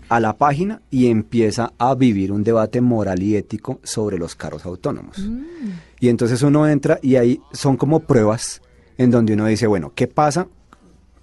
a 0.08 0.20
la 0.20 0.34
página 0.34 0.80
y 0.92 1.08
empieza 1.08 1.72
a 1.76 1.96
vivir 1.96 2.30
un 2.30 2.44
debate 2.44 2.80
moral 2.80 3.20
y 3.20 3.34
ético 3.34 3.80
sobre 3.82 4.16
los 4.16 4.36
carros 4.36 4.64
autónomos. 4.64 5.18
Mm. 5.18 5.70
Y 5.98 6.08
entonces 6.08 6.40
uno 6.42 6.68
entra 6.68 7.00
y 7.02 7.16
ahí 7.16 7.40
son 7.52 7.76
como 7.76 7.98
pruebas 7.98 8.62
en 8.96 9.10
donde 9.10 9.32
uno 9.32 9.46
dice, 9.46 9.66
bueno, 9.66 9.90
¿qué 9.92 10.06
pasa? 10.06 10.46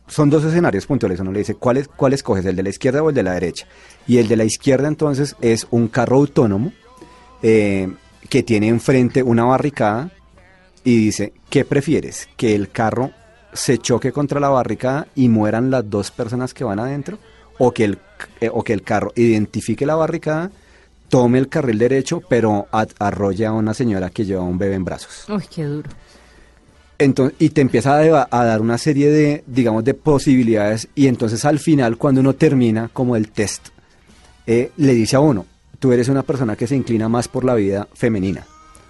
Son 0.08 0.30
dos 0.30 0.44
escenarios 0.44 0.86
puntuales. 0.86 1.22
Uno 1.22 1.32
le 1.32 1.40
dice, 1.40 1.56
¿cuál, 1.56 1.78
es, 1.78 1.88
cuál 1.88 2.12
escoges, 2.12 2.46
el 2.46 2.58
de 2.58 2.64
la 2.64 2.70
izquierda 2.70 3.02
o 3.02 3.12
el 3.12 3.16
de 3.16 3.24
la 3.24 3.32
derecha? 3.32 3.66
Y 4.06 4.18
el 4.18 4.28
de 4.28 4.36
la 4.36 4.44
izquierda 4.44 4.90
entonces 4.90 5.38
es 5.40 5.68
un 5.72 5.88
carro 5.88 6.18
autónomo 6.18 6.74
eh, 7.42 7.90
que 8.28 8.44
tiene 8.44 8.68
enfrente 8.68 9.24
una 9.24 9.46
barricada 9.46 10.12
y 10.84 10.98
dice, 10.98 11.32
¿qué 11.50 11.64
prefieres? 11.64 12.28
¿Que 12.36 12.56
el 12.56 12.70
carro 12.70 13.12
se 13.54 13.78
choque 13.78 14.12
contra 14.12 14.40
la 14.40 14.50
barricada 14.50 15.08
y 15.16 15.30
mueran 15.30 15.70
las 15.72 15.90
dos 15.90 16.12
personas 16.12 16.54
que 16.54 16.64
van 16.64 16.80
adentro? 16.80 17.18
¿O 17.60 17.72
que 17.72 17.84
el, 17.86 18.00
eh, 18.42 18.50
o 18.52 18.64
que 18.64 18.74
el 18.74 18.82
carro 18.82 19.12
identifique 19.16 19.86
la 19.86 19.96
barricada, 19.96 20.52
tome 21.10 21.38
el 21.38 21.48
carril 21.50 21.78
derecho, 21.78 22.22
pero 22.28 22.68
a- 22.72 22.88
arrolle 23.00 23.46
a 23.46 23.52
una 23.54 23.74
señora 23.74 24.10
que 24.10 24.26
lleva 24.26 24.42
un 24.42 24.58
bebé 24.58 24.76
en 24.76 24.84
brazos? 24.86 25.26
Uy, 25.30 25.44
qué 25.54 25.64
duro. 25.66 25.90
Entonces, 27.00 27.36
y 27.40 27.50
te 27.50 27.62
empieza 27.62 27.98
a, 27.98 28.46
dar 28.46 28.62
una 28.62 28.78
serie 28.78 29.10
de, 29.10 29.44
digamos, 29.48 29.84
de 29.84 29.94
posibilidades 29.94 30.88
y 30.96 31.08
entonces 31.08 31.44
al 31.44 31.60
final, 31.60 31.98
cuando 31.98 32.22
uno 32.22 32.34
termina 32.34 32.90
como 32.94 33.16
el 33.16 33.30
test, 33.32 33.70
eh, 34.48 34.72
le 34.78 34.94
dice 34.94 35.16
a 35.16 35.20
uno, 35.20 35.46
tú 35.80 35.92
eres 35.92 36.08
una 36.08 36.24
persona 36.24 36.56
que 36.56 36.68
se 36.68 36.76
inclina 36.76 37.10
más 37.10 37.28
por 37.28 37.44
la 37.44 37.56
vida 37.56 37.88
femenina 37.94 38.46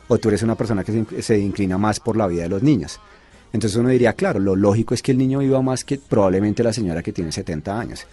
o 0.10 0.18
tú 0.18 0.28
eres 0.30 0.44
una 0.44 0.56
persona 0.56 0.84
que 0.84 0.92
se, 0.92 1.22
se 1.22 1.40
inclina 1.40 1.78
más 1.78 2.00
por 2.00 2.18
la 2.18 2.28
vida 2.28 2.44
de 2.44 2.50
los 2.50 2.62
niños. 2.62 3.00
Entonces 3.54 3.78
uno 3.78 3.90
diría, 3.90 4.14
claro, 4.14 4.40
lo 4.40 4.56
lógico 4.56 4.94
es 4.94 5.02
que 5.02 5.12
el 5.12 5.20
niño 5.20 5.40
viva 5.40 5.62
más 5.62 5.86
que 5.86 5.98
probablemente 5.98 6.64
la 6.64 6.74
señora 6.74 7.04
que 7.04 7.14
tiene 7.14 7.32
70 7.32 7.80
años. 7.80 8.08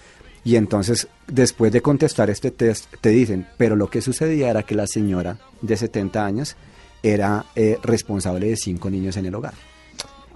Y 0.44 0.56
entonces, 0.56 1.08
después 1.26 1.72
de 1.72 1.82
contestar 1.82 2.30
este 2.30 2.50
test, 2.50 2.86
te 3.00 3.08
dicen, 3.10 3.46
pero 3.56 3.74
lo 3.74 3.90
que 3.90 4.00
sucedía 4.00 4.50
era 4.50 4.62
que 4.62 4.74
la 4.74 4.86
señora 4.86 5.38
de 5.60 5.76
70 5.76 6.24
años 6.24 6.56
era 7.02 7.46
eh, 7.56 7.78
responsable 7.82 8.48
de 8.48 8.56
cinco 8.56 8.90
niños 8.90 9.16
en 9.16 9.26
el 9.26 9.34
hogar. 9.34 9.54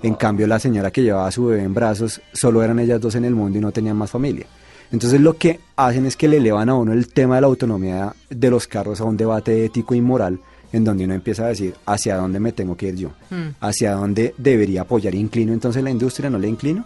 En 0.02 0.14
cambio, 0.14 0.46
la 0.46 0.58
señora 0.58 0.90
que 0.90 1.02
llevaba 1.02 1.26
a 1.26 1.32
su 1.32 1.46
bebé 1.46 1.62
en 1.62 1.72
brazos, 1.72 2.20
solo 2.32 2.62
eran 2.62 2.78
ellas 2.78 3.00
dos 3.00 3.14
en 3.14 3.24
el 3.24 3.34
mundo 3.34 3.58
y 3.58 3.60
no 3.60 3.72
tenían 3.72 3.96
más 3.96 4.10
familia. 4.10 4.46
Entonces 4.92 5.20
lo 5.20 5.36
que 5.36 5.60
hacen 5.76 6.06
es 6.06 6.16
que 6.16 6.28
le 6.28 6.36
elevan 6.36 6.68
a 6.68 6.74
uno 6.74 6.92
el 6.92 7.08
tema 7.08 7.36
de 7.36 7.40
la 7.40 7.46
autonomía 7.46 8.14
de 8.28 8.50
los 8.50 8.66
carros 8.66 9.00
a 9.00 9.04
un 9.04 9.16
debate 9.16 9.64
ético 9.64 9.94
y 9.94 10.00
moral 10.00 10.40
en 10.76 10.84
donde 10.84 11.04
uno 11.04 11.14
empieza 11.14 11.44
a 11.44 11.48
decir 11.48 11.74
hacia 11.86 12.16
dónde 12.16 12.40
me 12.40 12.52
tengo 12.52 12.76
que 12.76 12.88
ir 12.88 12.96
yo, 12.96 13.08
Mm. 13.30 13.54
hacia 13.60 13.92
dónde 13.92 14.34
debería 14.38 14.82
apoyar, 14.82 15.14
inclino 15.14 15.52
entonces 15.52 15.82
la 15.82 15.90
industria, 15.90 16.28
no 16.30 16.38
le 16.38 16.48
inclino. 16.48 16.84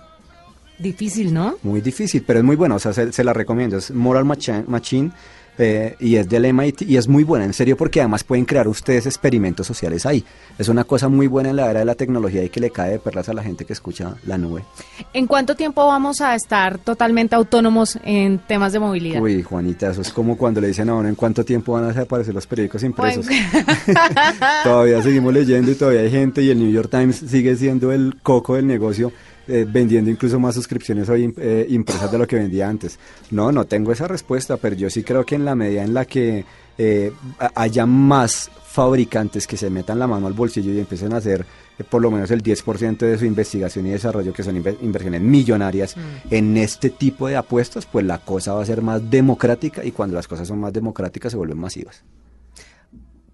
Difícil, 0.79 1.35
¿no? 1.35 1.57
Muy 1.63 1.81
difícil, 1.81 2.23
pero 2.27 2.39
es 2.39 2.45
muy 2.45 2.55
bueno, 2.55 2.77
o 2.77 2.79
sea, 2.79 2.93
se, 2.93 3.13
se 3.13 3.25
la 3.25 3.33
recomiendo, 3.33 3.77
es 3.79 3.91
Moral 3.91 4.25
Machi- 4.25 4.65
Machine 4.67 5.11
eh, 5.59 5.97
y 5.99 6.17
es 6.17 6.29
del 6.29 6.53
MIT 6.53 6.83
y 6.83 6.97
es 6.97 7.09
muy 7.09 7.25
buena, 7.25 7.45
en 7.45 7.53
serio, 7.53 7.77
porque 7.77 8.01
además 8.01 8.23
pueden 8.25 8.45
crear 8.45 8.69
ustedes 8.69 9.07
experimentos 9.07 9.67
sociales 9.67 10.07
ahí. 10.07 10.25
Es 10.59 10.69
una 10.69 10.85
cosa 10.85 11.09
muy 11.09 11.27
buena 11.27 11.51
en 11.51 11.57
la 11.57 11.71
era 11.71 11.81
de 11.81 11.85
la 11.85 11.95
tecnología 11.95 12.45
y 12.45 12.49
que 12.49 12.61
le 12.61 12.71
cae 12.71 12.93
de 12.93 12.99
perlas 12.99 13.29
a 13.29 13.35
la 13.35 13.43
gente 13.43 13.65
que 13.65 13.73
escucha 13.73 14.15
la 14.27 14.39
nube. 14.39 14.65
¿En 15.13 15.27
cuánto 15.27 15.57
tiempo 15.57 15.87
vamos 15.87 16.21
a 16.21 16.35
estar 16.35 16.79
totalmente 16.79 17.35
autónomos 17.35 17.99
en 18.05 18.39
temas 18.39 18.73
de 18.73 18.79
movilidad? 18.79 19.21
Uy, 19.21 19.43
Juanita, 19.43 19.91
eso 19.91 20.03
es 20.03 20.13
como 20.13 20.37
cuando 20.37 20.61
le 20.61 20.69
dicen 20.69 20.89
a 20.89 20.95
uno 20.95 21.09
en 21.09 21.15
cuánto 21.15 21.45
tiempo 21.45 21.73
van 21.73 21.85
a 21.85 21.89
desaparecer 21.89 22.35
los 22.35 22.47
periódicos 22.47 22.83
impresos. 22.85 23.27
todavía 24.65 25.03
seguimos 25.03 25.33
leyendo 25.33 25.71
y 25.73 25.75
todavía 25.75 26.03
hay 26.03 26.11
gente 26.11 26.43
y 26.43 26.51
el 26.51 26.59
New 26.59 26.71
York 26.71 26.91
Times 26.91 27.17
sigue 27.17 27.57
siendo 27.57 27.93
el 27.93 28.17
coco 28.23 28.55
del 28.55 28.67
negocio, 28.67 29.13
eh, 29.49 29.67
vendiendo 29.69 30.11
incluso 30.11 30.39
más 30.39 30.55
suscripciones 30.55 31.09
hoy 31.09 31.33
eh, 31.39 31.67
impresas 31.71 32.11
de 32.13 32.19
lo 32.19 32.27
que 32.27 32.37
vendía 32.37 32.69
antes. 32.69 32.99
No, 33.31 33.51
no 33.51 33.65
tengo 33.67 33.91
esa 33.93 34.07
respuesta, 34.07 34.57
pero 34.57 34.77
yo 34.77 34.91
sí 34.91 35.03
creo 35.03 35.25
que 35.25 35.35
en 35.35 35.45
la 35.45 35.55
medida 35.55 35.83
en 35.83 35.95
la 35.95 36.05
que 36.05 36.45
eh, 36.79 37.13
haya 37.55 37.87
más 37.87 38.51
fabricantes 38.67 39.47
que 39.47 39.57
se 39.57 39.71
metan 39.71 39.99
la 39.99 40.07
mano 40.07 40.27
al 40.27 40.35
bolsillo 40.35 40.73
y 40.73 40.79
empiecen 40.79 41.13
a 41.13 41.17
hacer 41.17 41.45
eh, 41.79 41.85
por 41.85 42.01
lo 42.03 42.11
menos 42.11 42.31
el 42.31 42.43
10% 42.43 42.99
de 42.99 43.19
su 43.19 43.25
investigación 43.25 43.87
y 43.87 43.91
desarrollo, 43.91 44.33
que 44.33 44.43
son 44.45 44.63
inver- 44.63 44.77
inversiones 44.83 45.21
millonarias 45.23 45.97
en 46.31 46.57
este 46.57 46.91
tipo 46.91 47.27
de 47.27 47.37
apuestas, 47.37 47.87
pues 47.87 48.05
la 48.07 48.19
cosa 48.19 48.53
va 48.53 48.63
a 48.63 48.67
ser 48.67 48.83
más 48.83 49.11
democrática 49.11 49.85
y 49.85 49.91
cuando 49.91 50.15
las 50.17 50.29
cosas 50.29 50.47
son 50.47 50.61
más 50.61 50.73
democráticas 50.73 51.33
se 51.33 51.39
vuelven 51.39 51.59
masivas. 51.59 52.03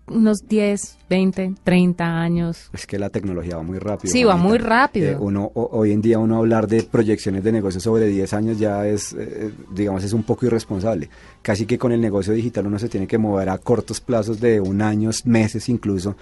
Unos 0.06 0.46
10, 0.48 0.98
20, 1.08 1.54
30 1.64 2.20
años. 2.20 2.70
Es 2.72 2.86
que 2.86 2.98
la 2.98 3.08
tecnología 3.08 3.56
va 3.56 3.62
muy 3.62 3.78
rápido. 3.78 4.12
Sí, 4.12 4.22
va 4.24 4.36
muy 4.36 4.58
rápido. 4.58 5.10
Eh, 5.12 5.16
uno, 5.18 5.50
hoy 5.54 5.92
en 5.92 6.02
día 6.02 6.18
uno 6.18 6.36
hablar 6.36 6.66
de 6.66 6.82
proyecciones 6.82 7.42
de 7.42 7.52
negocios 7.52 7.82
sobre 7.82 8.06
10 8.06 8.32
años 8.34 8.58
ya 8.58 8.86
es, 8.86 9.14
eh, 9.14 9.50
digamos, 9.74 10.04
es 10.04 10.12
un 10.12 10.22
poco 10.22 10.44
irresponsable. 10.44 11.08
Casi 11.40 11.64
que 11.64 11.78
con 11.78 11.92
el 11.92 12.00
negocio 12.00 12.34
digital 12.34 12.66
uno 12.66 12.78
se 12.78 12.88
tiene 12.88 13.06
que 13.06 13.16
mover 13.16 13.48
a 13.48 13.58
cortos 13.58 14.00
plazos 14.00 14.40
de 14.40 14.60
un 14.60 14.82
año, 14.82 15.10
meses 15.24 15.68
incluso. 15.68 16.16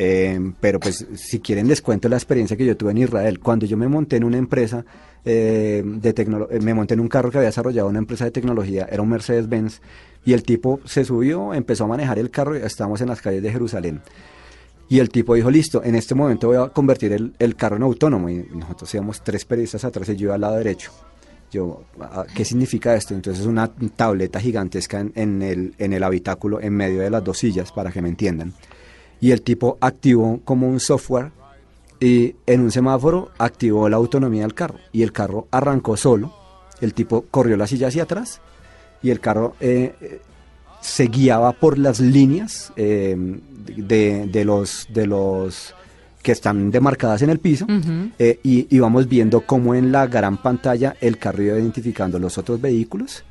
Eh, 0.00 0.52
pero 0.60 0.78
pues 0.78 1.04
si 1.16 1.40
quieren 1.40 1.66
les 1.66 1.82
cuento 1.82 2.08
la 2.08 2.14
experiencia 2.16 2.56
que 2.56 2.64
yo 2.64 2.76
tuve 2.76 2.92
en 2.92 2.98
Israel. 2.98 3.40
Cuando 3.40 3.66
yo 3.66 3.76
me 3.76 3.88
monté 3.88 4.16
en 4.16 4.24
una 4.24 4.38
empresa 4.38 4.84
eh, 5.24 5.82
de 5.84 6.12
tecnología, 6.12 6.60
me 6.60 6.72
monté 6.72 6.94
en 6.94 7.00
un 7.00 7.08
carro 7.08 7.30
que 7.30 7.38
había 7.38 7.48
desarrollado 7.48 7.88
una 7.88 7.98
empresa 7.98 8.24
de 8.24 8.30
tecnología, 8.30 8.88
era 8.90 9.02
un 9.02 9.08
Mercedes-Benz, 9.08 9.80
y 10.24 10.32
el 10.32 10.42
tipo 10.42 10.80
se 10.84 11.04
subió, 11.04 11.54
empezó 11.54 11.84
a 11.84 11.88
manejar 11.88 12.18
el 12.18 12.30
carro 12.30 12.56
y 12.56 12.60
estábamos 12.60 13.00
en 13.00 13.08
las 13.08 13.20
calles 13.20 13.42
de 13.42 13.50
Jerusalén. 13.50 14.02
Y 14.88 15.00
el 15.00 15.10
tipo 15.10 15.34
dijo, 15.34 15.50
listo, 15.50 15.82
en 15.84 15.94
este 15.94 16.14
momento 16.14 16.48
voy 16.48 16.56
a 16.56 16.68
convertir 16.68 17.12
el, 17.12 17.34
el 17.38 17.56
carro 17.56 17.76
en 17.76 17.82
autónomo. 17.82 18.30
Y 18.30 18.46
nosotros 18.54 18.92
íbamos 18.94 19.22
tres 19.22 19.44
periodistas 19.44 19.84
atrás 19.84 20.08
y 20.08 20.16
yo 20.16 20.26
iba 20.26 20.34
al 20.34 20.40
lado 20.40 20.56
derecho. 20.56 20.92
Yo, 21.50 21.82
ah, 22.00 22.24
¿qué 22.34 22.44
significa 22.44 22.94
esto? 22.94 23.14
Entonces 23.14 23.46
una 23.46 23.68
tableta 23.68 24.40
gigantesca 24.40 25.00
en, 25.00 25.12
en 25.14 25.42
el, 25.42 25.74
en 25.78 25.92
el 25.92 26.02
habitáculo, 26.02 26.60
en 26.60 26.74
medio 26.74 27.00
de 27.00 27.10
las 27.10 27.22
dos 27.22 27.38
sillas, 27.38 27.70
para 27.70 27.90
que 27.90 28.00
me 28.00 28.08
entiendan. 28.08 28.54
Y 29.20 29.32
el 29.32 29.42
tipo 29.42 29.76
activó 29.80 30.40
como 30.44 30.68
un 30.68 30.80
software 30.80 31.32
y 32.00 32.36
en 32.46 32.60
un 32.60 32.70
semáforo 32.70 33.30
activó 33.38 33.88
la 33.88 33.96
autonomía 33.96 34.42
del 34.42 34.54
carro. 34.54 34.78
Y 34.92 35.02
el 35.02 35.12
carro 35.12 35.48
arrancó 35.50 35.96
solo. 35.96 36.34
El 36.80 36.94
tipo 36.94 37.24
corrió 37.30 37.56
la 37.56 37.66
silla 37.66 37.88
hacia 37.88 38.04
atrás 38.04 38.40
y 39.02 39.10
el 39.10 39.20
carro 39.20 39.54
eh, 39.60 40.20
se 40.80 41.06
guiaba 41.06 41.52
por 41.52 41.78
las 41.78 42.00
líneas 42.00 42.72
eh, 42.76 43.16
de, 43.76 44.26
de 44.26 44.44
los 44.44 44.86
de 44.92 45.06
los 45.06 45.74
que 46.22 46.32
están 46.32 46.70
demarcadas 46.70 47.22
en 47.22 47.30
el 47.30 47.38
piso 47.38 47.64
Ujú. 47.64 48.10
eh, 48.18 48.40
y 48.42 48.66
íbamos 48.74 49.08
viendo 49.08 49.42
cómo 49.42 49.74
en 49.74 49.92
la 49.92 50.06
gran 50.06 50.36
pantalla 50.36 50.96
el 51.00 51.18
carro 51.18 51.42
iba 51.42 51.58
identificando 51.58 52.18
los 52.18 52.38
otros 52.38 52.60
vehículos 52.60 53.24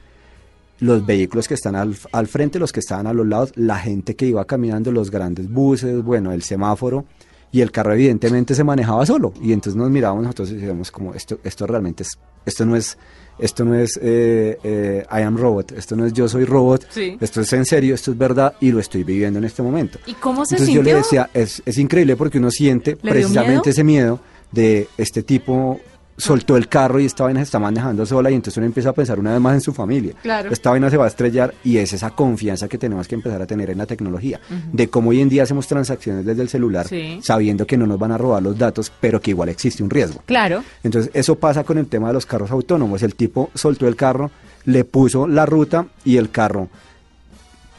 los 0.79 1.05
vehículos 1.05 1.47
que 1.47 1.55
están 1.55 1.75
al, 1.75 1.95
al 2.11 2.27
frente, 2.27 2.59
los 2.59 2.71
que 2.71 2.81
estaban 2.81 3.07
a 3.07 3.13
los 3.13 3.25
lados, 3.25 3.51
la 3.55 3.79
gente 3.79 4.15
que 4.15 4.27
iba 4.27 4.45
caminando, 4.45 4.91
los 4.91 5.09
grandes 5.09 5.49
buses, 5.49 6.03
bueno, 6.03 6.31
el 6.31 6.43
semáforo, 6.43 7.05
y 7.51 7.61
el 7.61 7.71
carro 7.71 7.93
evidentemente 7.93 8.53
se 8.53 8.63
manejaba 8.63 9.05
solo. 9.05 9.33
Y 9.41 9.53
entonces 9.53 9.75
nos 9.75 9.89
mirábamos 9.89 10.23
nosotros 10.23 10.51
y 10.51 10.55
decíamos 10.55 10.91
como, 10.91 11.13
esto, 11.13 11.39
esto 11.43 11.65
realmente 11.65 12.03
es, 12.03 12.19
esto 12.45 12.65
no 12.65 12.75
es, 12.75 12.97
esto 13.39 13.63
no 13.65 13.75
es 13.75 13.99
eh, 14.01 14.57
eh, 14.63 15.05
I 15.11 15.21
am 15.21 15.37
robot, 15.37 15.71
esto 15.73 15.95
no 15.95 16.05
es 16.05 16.13
yo 16.13 16.27
soy 16.27 16.45
robot, 16.45 16.85
Sí. 16.89 17.17
esto 17.21 17.41
es 17.41 17.53
en 17.53 17.65
serio, 17.65 17.95
esto 17.95 18.11
es 18.11 18.17
verdad 18.17 18.53
y 18.61 18.71
lo 18.71 18.79
estoy 18.79 19.03
viviendo 19.03 19.39
en 19.39 19.45
este 19.45 19.61
momento. 19.61 19.99
¿Y 20.05 20.13
cómo 20.15 20.45
se 20.45 20.55
Entonces 20.55 20.75
yo 20.75 20.83
le 20.83 20.93
decía, 20.95 21.29
es, 21.33 21.61
es 21.65 21.77
increíble 21.77 22.15
porque 22.15 22.37
uno 22.39 22.51
siente 22.51 22.95
precisamente 22.95 23.51
miedo? 23.51 23.69
ese 23.71 23.83
miedo 23.83 24.19
de 24.51 24.87
este 24.97 25.23
tipo 25.23 25.79
soltó 26.17 26.57
el 26.57 26.67
carro 26.67 26.99
y 26.99 27.05
esta 27.05 27.23
vaina 27.25 27.39
se 27.41 27.43
está 27.45 27.59
manejando 27.59 28.05
sola 28.05 28.31
y 28.31 28.33
entonces 28.33 28.57
uno 28.57 28.65
empieza 28.65 28.89
a 28.89 28.93
pensar 28.93 29.19
una 29.19 29.31
vez 29.33 29.39
más 29.39 29.53
en 29.53 29.61
su 29.61 29.71
familia. 29.73 30.13
Claro. 30.23 30.51
Esta 30.51 30.71
vaina 30.71 30.89
se 30.89 30.97
va 30.97 31.05
a 31.05 31.07
estrellar 31.09 31.53
y 31.63 31.77
es 31.77 31.93
esa 31.93 32.09
confianza 32.09 32.67
que 32.67 32.77
tenemos 32.77 33.07
que 33.07 33.15
empezar 33.15 33.41
a 33.41 33.45
tener 33.45 33.69
en 33.69 33.77
la 33.77 33.85
tecnología, 33.85 34.39
de 34.73 34.89
cómo 34.89 35.11
hoy 35.11 35.21
en 35.21 35.29
día 35.29 35.43
hacemos 35.43 35.67
transacciones 35.67 36.25
desde 36.25 36.41
el 36.41 36.49
celular 36.49 36.87
Sí. 36.87 37.19
sabiendo 37.21 37.67
que 37.67 37.77
no 37.77 37.85
nos 37.85 37.99
van 37.99 38.11
a 38.11 38.17
robar 38.17 38.41
los 38.41 38.57
datos, 38.57 38.91
pero 38.99 39.21
que 39.21 39.31
igual 39.31 39.49
existe 39.49 39.83
un 39.83 39.89
riesgo. 39.89 40.21
Claro. 40.25 40.63
Entonces 40.83 41.11
eso 41.13 41.35
pasa 41.35 41.63
con 41.63 41.77
el 41.77 41.87
tema 41.87 42.07
de 42.07 42.13
los 42.15 42.25
carros 42.25 42.49
autónomos. 42.51 43.03
El 43.03 43.13
tipo 43.15 43.51
soltó 43.53 43.87
el 43.87 43.95
carro, 43.95 44.31
le 44.65 44.83
puso 44.85 45.27
la 45.27 45.45
ruta 45.45 45.85
y 46.03 46.17
el 46.17 46.29
carro, 46.31 46.67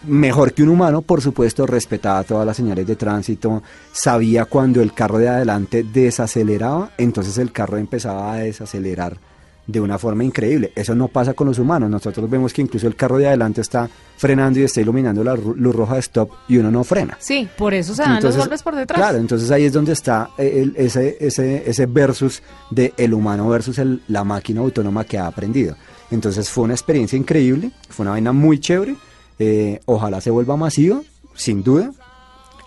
mejor 0.07 0.53
que 0.53 0.63
un 0.63 0.69
humano, 0.71 1.03
por 1.03 1.21
supuesto, 1.21 1.67
respetaba 1.67 2.23
todas 2.25 2.47
las 2.47 2.57
señales 2.57 2.87
de 2.87 2.97
tránsito, 2.97 3.63
sabía 3.93 4.45
cuando 4.45 4.81
el 4.81 4.93
carro 4.93 5.19
de 5.19 5.29
adelante 5.29 5.85
desaceleraba, 5.85 6.91
entonces 6.99 7.39
el 7.39 7.53
carro 7.53 7.77
empezaba 7.79 8.33
a 8.33 8.37
desacelerar 8.37 9.17
de 9.67 9.81
una 9.83 9.99
forma 9.99 10.25
increíble. 10.25 10.73
Eso 10.75 10.95
no 10.95 11.09
pasa 11.09 11.35
con 11.35 11.47
los 11.47 11.59
humanos. 11.59 11.91
Nosotros 11.91 12.31
vemos 12.31 12.55
que 12.55 12.63
incluso 12.63 12.87
el 12.87 12.97
carro 12.97 13.19
de 13.19 13.27
adelante 13.29 13.61
está 13.61 13.87
frenando 14.17 14.59
y 14.59 14.63
está 14.63 14.81
iluminando 14.81 15.23
la 15.23 15.35
luz 15.37 15.77
roja 15.77 15.95
de 15.95 16.01
stop 16.01 16.31
y 16.49 16.57
uno 16.57 16.71
no 16.71 16.85
frena. 16.85 17.19
Sí, 17.21 17.47
por 17.59 17.75
eso 17.75 17.95
se 17.95 18.01
dan 18.03 18.23
los 18.23 18.35
golpes 18.39 18.63
por 18.63 18.75
detrás. 18.75 18.99
Claro, 18.99 19.19
entonces 19.19 19.51
ahí 19.51 19.65
es 19.65 19.73
donde 19.75 19.93
está 19.93 20.31
eh, 20.39 20.63
el- 20.63 20.75
ese, 20.75 21.19
ese, 21.21 21.69
ese 21.69 21.85
versus 21.85 22.43
de 22.71 22.95
el 22.97 23.13
humano 23.13 23.47
versus 23.51 23.79
el- 23.79 24.01
la 24.09 24.25
máquina 24.25 24.61
autónoma 24.63 25.05
que 25.05 25.19
ha 25.19 25.27
aprendido. 25.27 25.77
Entonces 26.11 26.49
fue 26.49 26.65
una 26.65 26.73
experiencia 26.73 27.19
increíble, 27.19 27.71
fue 27.91 28.05
una 28.05 28.13
vaina 28.13 28.33
muy 28.33 28.59
chévere. 28.59 28.97
Eh, 29.38 29.81
ojalá 29.87 30.20
se 30.20 30.31
vuelva 30.31 30.57
masiva, 30.57 31.01
sin 31.35 31.62
duda. 31.62 31.92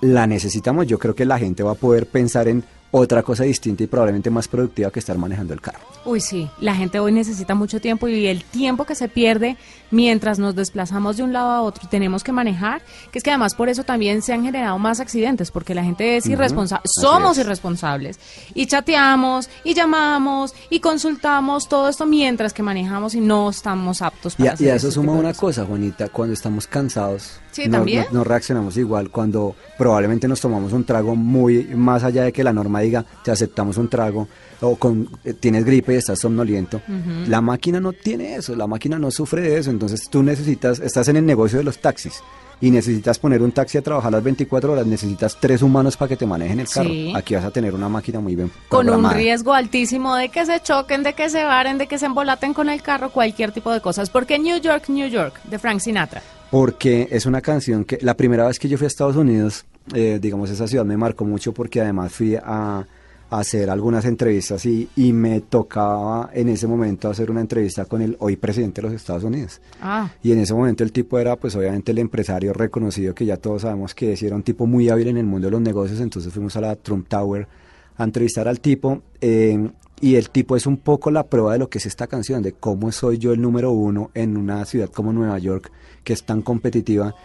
La 0.02 0.26
necesitamos, 0.28 0.88
yo 0.88 0.98
creo 0.98 1.14
que 1.14 1.26
la 1.26 1.38
gente 1.38 1.64
va 1.64 1.72
a 1.72 1.76
poder 1.76 2.08
pensar 2.08 2.48
en 2.48 2.64
otra 2.92 3.24
cosa 3.24 3.44
distinta 3.44 3.84
y 3.84 3.88
probablemente 3.88 4.30
más 4.30 4.48
productiva 4.48 4.92
que 4.92 5.00
estar 5.00 5.18
manejando 5.18 5.54
el 5.54 5.62
carro. 5.62 5.80
Uy, 6.04 6.20
sí, 6.20 6.50
la 6.60 6.76
gente 6.76 7.00
hoy 7.00 7.12
necesita 7.12 7.56
mucho 7.56 7.80
tiempo 7.80 8.08
y 8.08 8.28
el 8.28 8.44
tiempo 8.44 8.86
que 8.86 8.96
se 8.96 9.08
pierde 9.08 9.56
mientras 9.92 10.40
nos 10.40 10.56
desplazamos 10.56 11.18
de 11.18 11.24
un 11.24 11.32
lado 11.32 11.50
a 11.50 11.62
otro 11.62 11.84
y 11.86 11.88
tenemos 11.88 12.24
que 12.24 12.32
manejar, 12.32 12.82
que 13.12 13.20
es 13.20 13.24
que 13.24 13.30
además 13.30 13.56
por 13.56 13.70
eso 13.70 13.84
también 13.84 14.22
se 14.22 14.34
han 14.34 14.44
generado 14.44 14.78
más 14.78 15.00
accidentes, 15.00 15.52
porque 15.52 15.76
la 15.76 15.84
gente 15.84 16.18
es 16.18 16.26
irresponsable, 16.26 16.84
somos 16.86 17.38
irresponsables. 17.38 18.20
Y 18.54 18.66
chateamos 18.66 19.50
y 19.64 19.74
llamamos 19.74 20.54
y 20.70 20.80
consultamos 20.80 21.68
todo 21.70 21.90
esto 21.90 22.06
mientras 22.06 22.54
que 22.54 22.64
manejamos 22.64 23.16
y 23.16 23.22
no 23.22 23.50
estamos 23.50 24.02
aptos 24.02 24.36
para 24.36 24.56
y, 24.60 24.66
y 24.66 24.70
a 24.70 24.76
eso 24.76 24.92
suma 24.92 25.14
una 25.14 25.34
cosa, 25.34 25.66
Juanita, 25.66 26.10
cuando 26.10 26.34
estamos 26.34 26.68
cansados, 26.68 27.41
sí, 27.52 27.70
¿también? 27.70 28.06
no 28.12 28.24
reaccionamos 28.24 28.78
igual 28.78 29.10
cuando 29.10 29.56
probablemente 29.78 30.28
nos 30.28 30.42
tomamos 30.42 30.74
un 30.74 30.84
trago 30.84 31.16
muy 31.16 31.64
más 31.76 32.04
allá 32.04 32.24
de 32.24 32.34
que 32.34 32.44
la 32.44 32.54
norma 32.54 32.82
diga 32.82 33.06
te 33.24 33.32
aceptamos 33.32 33.78
un 33.78 33.88
trago 33.88 34.28
o 34.62 34.76
con, 34.76 35.10
eh, 35.24 35.34
tienes 35.34 35.66
gripe 35.66 35.94
y 35.94 35.98
estás 35.98 36.20
somnoliento. 36.20 36.82
La 37.28 37.42
máquina 37.42 37.80
no 37.80 37.94
tiene 37.94 38.36
eso, 38.36 38.56
la 38.56 38.68
máquina 38.68 39.00
no 39.00 39.10
sufre 39.12 39.42
de 39.42 39.58
eso, 39.58 39.72
entonces 39.72 40.08
tú 40.10 40.22
necesitas, 40.24 40.80
estás 40.80 41.08
en 41.08 41.18
el 41.18 41.26
negocio 41.26 41.58
de 41.58 41.64
los 41.64 41.80
taxis 41.80 42.22
y 42.62 42.70
necesitas 42.70 43.18
poner 43.18 43.42
un 43.42 43.52
taxi 43.52 43.80
a 43.80 43.82
trabajar 43.82 44.12
las 44.12 44.24
24 44.24 44.74
horas, 44.74 44.86
necesitas 44.86 45.36
tres 45.40 45.64
humanos 45.64 45.98
para 45.98 46.10
que 46.10 46.16
te 46.16 46.28
manejen 46.28 46.60
el 46.60 46.70
carro. 46.70 46.92
Aquí 47.16 47.34
vas 47.34 47.44
a 47.44 47.52
tener 47.52 47.74
una 47.74 47.90
máquina 47.90 48.20
muy 48.20 48.36
bien 48.36 48.52
Con 48.70 48.88
un 48.88 49.10
riesgo 49.10 49.54
altísimo 49.54 50.16
de 50.16 50.30
que 50.30 50.46
se 50.46 50.60
choquen, 50.62 51.02
de 51.02 51.14
que 51.14 51.30
se 51.30 51.44
varen, 51.44 51.80
de 51.80 51.88
que 51.88 51.98
se 51.98 52.06
embolaten 52.06 52.54
con 52.54 52.70
el 52.70 52.82
carro, 52.84 53.10
cualquier 53.10 53.52
tipo 53.52 53.72
de 53.72 53.82
cosas. 53.82 54.12
¿Por 54.12 54.28
qué 54.28 54.38
New 54.38 54.60
York, 54.60 54.90
New 54.90 55.10
York, 55.10 55.42
de 55.44 55.58
Frank 55.58 55.80
Sinatra? 55.80 56.22
Porque 56.52 57.08
es 57.10 57.26
una 57.26 57.42
canción 57.42 57.86
que 57.86 57.98
la 58.02 58.16
primera 58.16 58.46
vez 58.46 58.60
que 58.60 58.68
yo 58.68 58.78
fui 58.78 58.86
a 58.86 58.88
Estados 58.88 59.16
Unidos, 59.16 59.66
eh, 59.94 60.20
digamos, 60.22 60.50
esa 60.50 60.68
ciudad 60.68 60.86
me 60.86 60.98
marcó 60.98 61.26
mucho 61.26 61.54
porque 61.54 61.82
además 61.82 62.12
fui 62.12 62.36
a 62.36 62.86
hacer 63.32 63.70
algunas 63.70 64.04
entrevistas 64.04 64.66
y, 64.66 64.90
y, 64.98 65.14
me 65.14 65.40
tocaba 65.40 66.30
en 66.34 66.50
ese 66.50 66.68
momento 66.68 67.10
hacer 67.10 67.32
una 67.32 67.40
entrevista 67.40 67.86
con 67.86 68.02
el 68.02 68.18
hoy 68.20 68.36
presidente 68.36 68.82
de 68.82 68.90
los 68.90 68.94
Estados 68.94 69.24
Unidos. 69.24 69.62
Ah. 69.82 70.12
Y 70.22 70.34
en 70.34 70.40
ese 70.40 70.54
momento 70.54 70.84
el 70.84 70.92
tipo 70.92 71.18
era 71.18 71.38
pues 71.38 71.56
obviamente 71.56 71.94
el 71.94 72.00
empresario 72.00 72.52
reconocido 72.52 73.16
que 73.16 73.26
ya 73.26 73.38
todos 73.38 73.62
sabemos 73.62 73.96
que 73.96 74.18
era 74.22 74.36
un 74.36 74.44
tipo 74.44 74.68
muy 74.68 74.90
hábil 74.90 75.08
en 75.08 75.18
el 75.18 75.26
mundo 75.26 75.48
de 75.48 75.52
los 75.52 75.62
negocios, 75.62 76.02
entonces 76.02 76.34
fuimos 76.34 76.58
a 76.58 76.62
la 76.62 76.76
Trump 76.76 77.08
Tower 77.08 77.48
a 77.96 78.04
entrevistar 78.04 78.50
al 78.50 78.60
tipo 78.60 79.02
eh, 79.22 79.70
y 80.02 80.16
el 80.16 80.30
tipo 80.30 80.56
es 80.56 80.66
un 80.66 80.78
poco 80.78 81.12
la 81.12 81.28
prueba 81.28 81.54
de 81.54 81.60
lo 81.60 81.70
que 81.70 81.78
es 81.78 81.86
esta 81.86 82.08
canción, 82.08 82.42
de 82.42 82.54
cómo 82.54 82.92
soy 82.92 83.18
yo 83.18 83.34
el 83.34 83.42
número 83.42 83.72
uno 83.72 84.12
en 84.14 84.36
una 84.36 84.66
ciudad 84.66 84.90
como 84.90 85.14
Nueva 85.14 85.38
York 85.40 85.72
que 86.04 86.14
es 86.14 86.24
tan 86.24 86.42
competitiva 86.42 87.16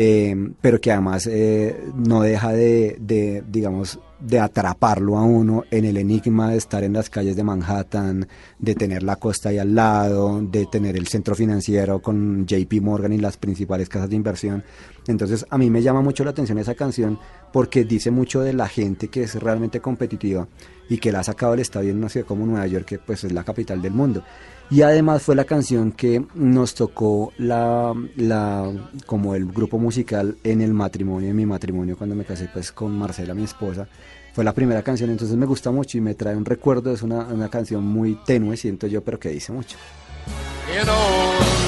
eh, 0.00 0.52
pero 0.60 0.80
que 0.80 0.92
además 0.92 1.26
eh, 1.26 1.76
no 1.96 2.22
deja 2.22 2.52
de, 2.52 2.96
de, 3.00 3.42
digamos, 3.48 3.98
de 4.20 4.40
atraparlo 4.40 5.16
a 5.16 5.22
uno 5.22 5.64
en 5.70 5.84
el 5.84 5.96
enigma 5.96 6.50
de 6.50 6.58
estar 6.58 6.82
en 6.82 6.92
las 6.92 7.08
calles 7.08 7.36
de 7.36 7.44
Manhattan, 7.44 8.26
de 8.58 8.74
tener 8.74 9.02
la 9.02 9.16
costa 9.16 9.50
ahí 9.50 9.58
al 9.58 9.74
lado, 9.74 10.40
de 10.42 10.66
tener 10.66 10.96
el 10.96 11.06
centro 11.06 11.34
financiero 11.34 12.02
con 12.02 12.46
JP 12.46 12.80
Morgan 12.82 13.12
y 13.12 13.18
las 13.18 13.36
principales 13.36 13.88
casas 13.88 14.10
de 14.10 14.16
inversión. 14.16 14.64
Entonces 15.06 15.46
a 15.48 15.56
mí 15.56 15.70
me 15.70 15.82
llama 15.82 16.02
mucho 16.02 16.24
la 16.24 16.30
atención 16.30 16.58
esa 16.58 16.74
canción 16.74 17.18
porque 17.52 17.84
dice 17.84 18.10
mucho 18.10 18.40
de 18.40 18.52
la 18.52 18.68
gente 18.68 19.08
que 19.08 19.22
es 19.22 19.34
realmente 19.36 19.80
competitiva 19.80 20.48
y 20.88 20.98
que 20.98 21.12
la 21.12 21.20
ha 21.20 21.24
sacado 21.24 21.54
el 21.54 21.60
estadio 21.60 21.90
en 21.90 21.98
una 21.98 22.08
ciudad 22.08 22.26
como 22.26 22.46
Nueva 22.46 22.66
York, 22.66 22.86
que 22.86 22.98
pues 22.98 23.24
es 23.24 23.32
la 23.32 23.44
capital 23.44 23.80
del 23.82 23.92
mundo. 23.92 24.22
Y 24.70 24.82
además 24.82 25.22
fue 25.22 25.34
la 25.34 25.44
canción 25.44 25.92
que 25.92 26.22
nos 26.34 26.74
tocó 26.74 27.32
la, 27.38 27.94
la, 28.16 28.70
como 29.06 29.34
el 29.34 29.46
grupo 29.46 29.78
musical 29.78 30.36
en 30.44 30.60
el 30.60 30.74
matrimonio, 30.74 31.30
en 31.30 31.36
mi 31.36 31.46
matrimonio 31.46 31.96
cuando 31.96 32.14
me 32.14 32.24
casé 32.24 32.50
pues 32.52 32.70
con 32.72 32.96
Marcela, 32.96 33.32
mi 33.34 33.44
esposa. 33.44 33.88
Fue 34.32 34.44
la 34.44 34.52
primera 34.52 34.82
canción, 34.82 35.10
entonces 35.10 35.36
me 35.36 35.46
gusta 35.46 35.70
mucho 35.70 35.98
y 35.98 36.00
me 36.00 36.14
trae 36.14 36.36
un 36.36 36.44
recuerdo, 36.44 36.92
es 36.92 37.02
una, 37.02 37.26
una 37.26 37.48
canción 37.48 37.84
muy 37.84 38.16
tenue, 38.24 38.56
siento 38.56 38.86
yo, 38.86 39.02
pero 39.02 39.18
que 39.18 39.30
dice 39.30 39.52
mucho. 39.52 39.76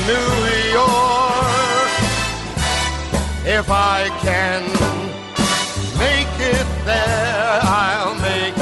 New 0.07 0.73
York, 0.73 2.01
if 3.45 3.69
I 3.69 4.11
can 4.23 4.63
make 5.99 6.29
it 6.39 6.67
there, 6.85 7.61
I'll 7.63 8.15
make 8.21 8.61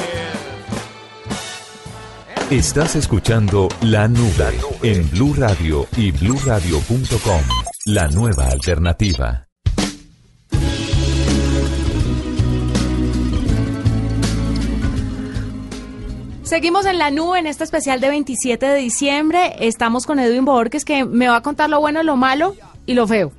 Estás 2.50 2.96
escuchando 2.96 3.68
La 3.82 4.08
Nube 4.08 4.58
en 4.82 5.10
Blue 5.10 5.34
Radio 5.36 5.86
y 5.98 6.12
BlueRadio.com, 6.12 7.42
la 7.84 8.08
nueva 8.08 8.46
alternativa. 8.46 9.47
Seguimos 16.48 16.86
en 16.86 16.96
la 16.96 17.10
nube 17.10 17.38
en 17.38 17.46
este 17.46 17.62
especial 17.62 18.00
de 18.00 18.08
27 18.08 18.64
de 18.64 18.76
diciembre. 18.76 19.56
Estamos 19.60 20.06
con 20.06 20.18
Edwin 20.18 20.46
Borges 20.46 20.86
que 20.86 21.04
me 21.04 21.28
va 21.28 21.36
a 21.36 21.42
contar 21.42 21.68
lo 21.68 21.78
bueno, 21.78 22.02
lo 22.02 22.16
malo 22.16 22.54
y 22.86 22.94
lo 22.94 23.06
feo 23.06 23.32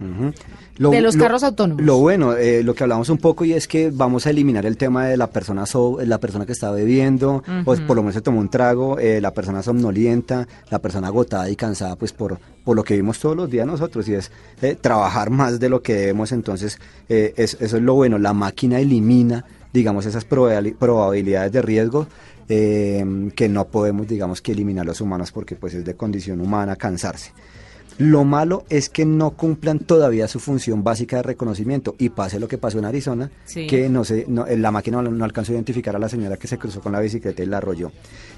de 0.77 1.01
los 1.01 1.17
carros 1.17 1.43
autónomos. 1.43 1.83
Lo 1.83 1.97
bueno, 1.97 2.35
eh, 2.35 2.61
lo 2.61 2.75
que 2.75 2.83
hablamos 2.83 3.09
un 3.09 3.17
poco 3.17 3.45
y 3.45 3.53
es 3.53 3.67
que 3.67 3.89
vamos 3.89 4.27
a 4.27 4.29
eliminar 4.29 4.67
el 4.67 4.77
tema 4.77 5.07
de 5.07 5.17
la 5.17 5.25
persona 5.25 5.63
la 6.05 6.19
persona 6.19 6.45
que 6.45 6.51
está 6.51 6.69
bebiendo, 6.69 7.43
o 7.65 7.75
por 7.87 7.95
lo 7.95 8.03
menos 8.03 8.13
se 8.13 8.21
tomó 8.21 8.39
un 8.39 8.49
trago, 8.49 8.99
eh, 8.99 9.19
la 9.21 9.33
persona 9.33 9.63
somnolienta, 9.63 10.47
la 10.69 10.77
persona 10.77 11.07
agotada 11.07 11.49
y 11.49 11.55
cansada, 11.55 11.95
pues 11.95 12.13
por, 12.13 12.37
por 12.63 12.75
lo 12.75 12.83
que 12.83 12.95
vimos 12.95 13.17
todos 13.17 13.35
los 13.35 13.49
días 13.49 13.65
nosotros, 13.65 14.07
y 14.07 14.13
es 14.13 14.31
eh, 14.61 14.77
trabajar 14.79 15.31
más 15.31 15.59
de 15.59 15.67
lo 15.67 15.81
que 15.81 15.95
debemos. 15.95 16.31
Entonces, 16.31 16.79
eso 17.07 17.57
es 17.57 17.73
lo 17.73 17.95
bueno, 17.95 18.19
la 18.19 18.33
máquina 18.33 18.79
elimina, 18.79 19.45
digamos, 19.73 20.05
esas 20.05 20.25
probabilidades 20.25 21.51
de 21.51 21.61
riesgo. 21.63 22.07
Que 22.49 23.47
no 23.47 23.67
podemos, 23.67 24.07
digamos, 24.07 24.41
que 24.41 24.53
eliminar 24.53 24.85
los 24.85 25.01
humanos 25.01 25.31
porque 25.31 25.55
pues 25.55 25.75
es 25.75 25.85
de 25.85 25.95
condición 25.95 26.41
humana 26.41 26.75
cansarse. 26.75 27.31
Lo 27.99 28.23
malo 28.23 28.63
es 28.69 28.89
que 28.89 29.05
no 29.05 29.31
cumplan 29.31 29.79
todavía 29.79 30.27
su 30.29 30.39
función 30.39 30.85
básica 30.85 31.17
de 31.17 31.23
reconocimiento 31.23 31.95
y 31.99 32.09
pase 32.09 32.39
lo 32.39 32.47
que 32.47 32.57
pasó 32.57 32.79
en 32.79 32.85
Arizona, 32.85 33.29
que 33.53 33.89
no 33.89 34.05
se, 34.05 34.25
no, 34.27 34.45
la 34.47 34.71
máquina 34.71 35.01
no, 35.01 35.25
alcanzó 35.25 35.51
a 35.51 35.55
identificar 35.55 35.95
a 35.97 35.99
la 35.99 36.07
señora 36.07 36.37
que 36.37 36.47
se 36.47 36.57
cruzó 36.57 36.79
con 36.79 36.93
la 36.93 37.01
bicicleta 37.01 37.43
y 37.43 37.45
la 37.45 37.57
arrolló. 37.57 37.91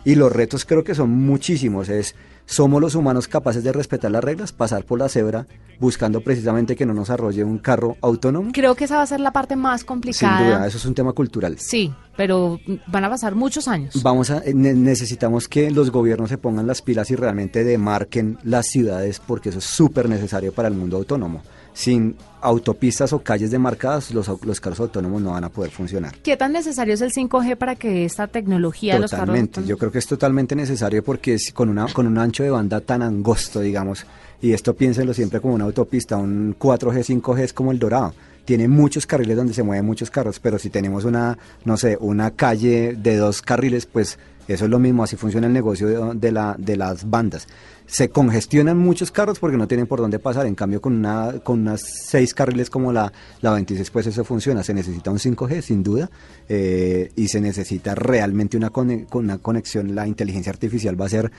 Y 0.04 0.16
los 0.16 0.32
retos 0.32 0.66
creo 0.66 0.84
que 0.84 0.96
son 0.96 1.12
muchísimos, 1.12 1.90
es 1.90 2.16
¿Somos 2.46 2.82
los 2.82 2.96
humanos 2.96 3.28
capaces 3.28 3.64
de 3.64 3.72
respetar 3.72 4.12
las 4.12 4.24
reglas, 4.24 4.52
pasar 4.52 4.84
por 4.84 5.00
la 5.00 5.10
cebra 5.10 5.48
buscando 5.80 6.22
precisamente 6.22 6.76
que 6.76 6.86
no 6.86 6.94
nos 6.94 7.10
arrolle 7.10 7.44
un 7.44 7.58
carro 7.58 7.98
autónomo? 8.02 8.52
Creo 8.54 8.76
que 8.76 8.86
esa 8.86 8.98
va 8.98 9.04
a 9.04 9.08
ser 9.08 9.20
la 9.20 9.32
parte 9.32 9.56
más 9.56 9.84
complicada. 9.84 10.38
Sin 10.38 10.48
duda, 10.48 10.68
eso 10.68 10.78
es 10.78 10.86
un 10.86 10.94
tema 10.94 11.14
cultural. 11.14 11.58
Sí, 11.60 11.94
pero 12.18 12.60
van 12.88 13.06
a 13.06 13.10
pasar 13.10 13.36
muchos 13.36 13.68
años. 13.68 14.02
Vamos 14.04 14.30
a 14.30 14.42
necesitamos 14.54 15.48
que 15.48 15.72
los 15.72 15.92
gobiernos 15.92 16.30
se 16.30 16.38
pongan 16.38 16.68
las 16.68 16.82
pilas 16.82 17.10
y 17.12 17.16
realmente 17.16 17.64
demarquen 17.64 18.38
las 18.44 18.68
ciudades 18.68 19.22
porque 19.26 19.50
eso 19.50 19.60
es 19.60 19.66
súper 19.66 20.10
necesario 20.10 20.52
para 20.52 20.68
el 20.68 20.76
mundo 20.76 20.98
autónomo 20.98 21.42
sin 21.74 22.16
autopistas 22.42 23.14
o 23.14 23.20
calles 23.20 23.52
demarcadas, 23.52 24.12
los, 24.12 24.28
los 24.44 24.60
carros 24.60 24.80
autónomos 24.80 25.22
no 25.22 25.32
van 25.32 25.44
a 25.44 25.50
poder 25.50 25.72
funcionar. 25.72 26.16
¿Qué 26.24 26.36
tan 26.36 26.54
necesario 26.54 26.94
es 26.94 27.02
el 27.02 27.12
5G 27.12 27.56
para 27.56 27.76
que 27.76 28.06
esta 28.06 28.28
tecnología 28.28 28.96
de 28.96 29.02
los 29.02 29.12
carros 29.12 29.38
autónomos? 29.38 29.68
Yo 29.68 29.78
creo 29.78 29.92
que 29.92 30.00
es 30.00 30.08
totalmente 30.08 30.56
necesario 30.56 31.04
porque 31.04 31.36
es 31.36 31.52
con, 31.54 31.70
una, 31.70 31.88
con 31.94 32.08
un 32.08 32.18
ancho 32.18 32.44
de 32.44 32.50
banda 32.50 32.82
tan 32.82 33.02
angosto, 33.04 33.60
digamos, 33.60 34.06
y 34.42 34.54
esto 34.54 34.76
piénsenlo 34.76 35.14
siempre 35.14 35.40
como 35.40 35.54
una 35.54 35.66
autopista, 35.66 36.18
un 36.18 36.58
4G, 36.58 37.22
5G 37.22 37.40
es 37.42 37.54
como 37.54 37.72
el 37.72 37.80
dorado. 37.80 38.14
Tiene 38.44 38.68
muchos 38.68 39.06
carriles 39.06 39.38
donde 39.38 39.54
se 39.54 39.62
mueven 39.62 39.86
muchos 39.86 40.10
carros, 40.10 40.40
pero 40.40 40.58
si 40.58 40.72
tenemos 40.72 41.06
una, 41.06 41.38
no 41.64 41.78
sé, 41.78 41.96
una 42.00 42.32
calle 42.32 42.96
de 42.96 43.18
dos 43.18 43.44
carriles, 43.44 43.86
pues 43.86 44.18
eso 44.48 44.66
es 44.66 44.72
lo 44.72 44.80
mismo, 44.80 45.04
así 45.04 45.16
funciona 45.16 45.46
el 45.46 45.54
negocio 45.54 46.14
de, 46.16 46.32
la, 46.32 46.56
de 46.58 46.76
las 46.76 47.08
bandas. 47.08 47.48
Se 47.92 48.10
congestionan 48.10 48.78
muchos 48.78 49.12
carros 49.12 49.38
porque 49.38 49.58
no 49.58 49.68
tienen 49.68 49.86
por 49.86 50.00
dónde 50.00 50.18
pasar, 50.18 50.46
en 50.46 50.56
cambio 50.56 50.80
con, 50.80 50.94
una, 50.94 51.42
con 51.44 51.60
unas 51.60 51.82
seis 51.82 52.34
carriles 52.34 52.70
como 52.70 52.94
la, 52.94 53.12
la 53.42 53.52
26, 53.52 53.92
pues 53.92 54.08
eso 54.08 54.24
funciona. 54.24 54.64
Se 54.64 54.74
necesita 54.74 55.12
un 55.12 55.18
5G, 55.18 55.62
sin 55.62 55.84
duda, 55.84 56.10
eh, 56.48 57.12
y 57.18 57.28
se 57.28 57.42
necesita 57.42 57.94
realmente 57.94 58.56
una, 58.56 58.72
una 59.12 59.40
conexión. 59.40 59.94
La 59.94 60.08
inteligencia 60.08 60.54
artificial 60.54 61.00
va 61.00 61.08
a 61.08 61.10
ser, 61.10 61.34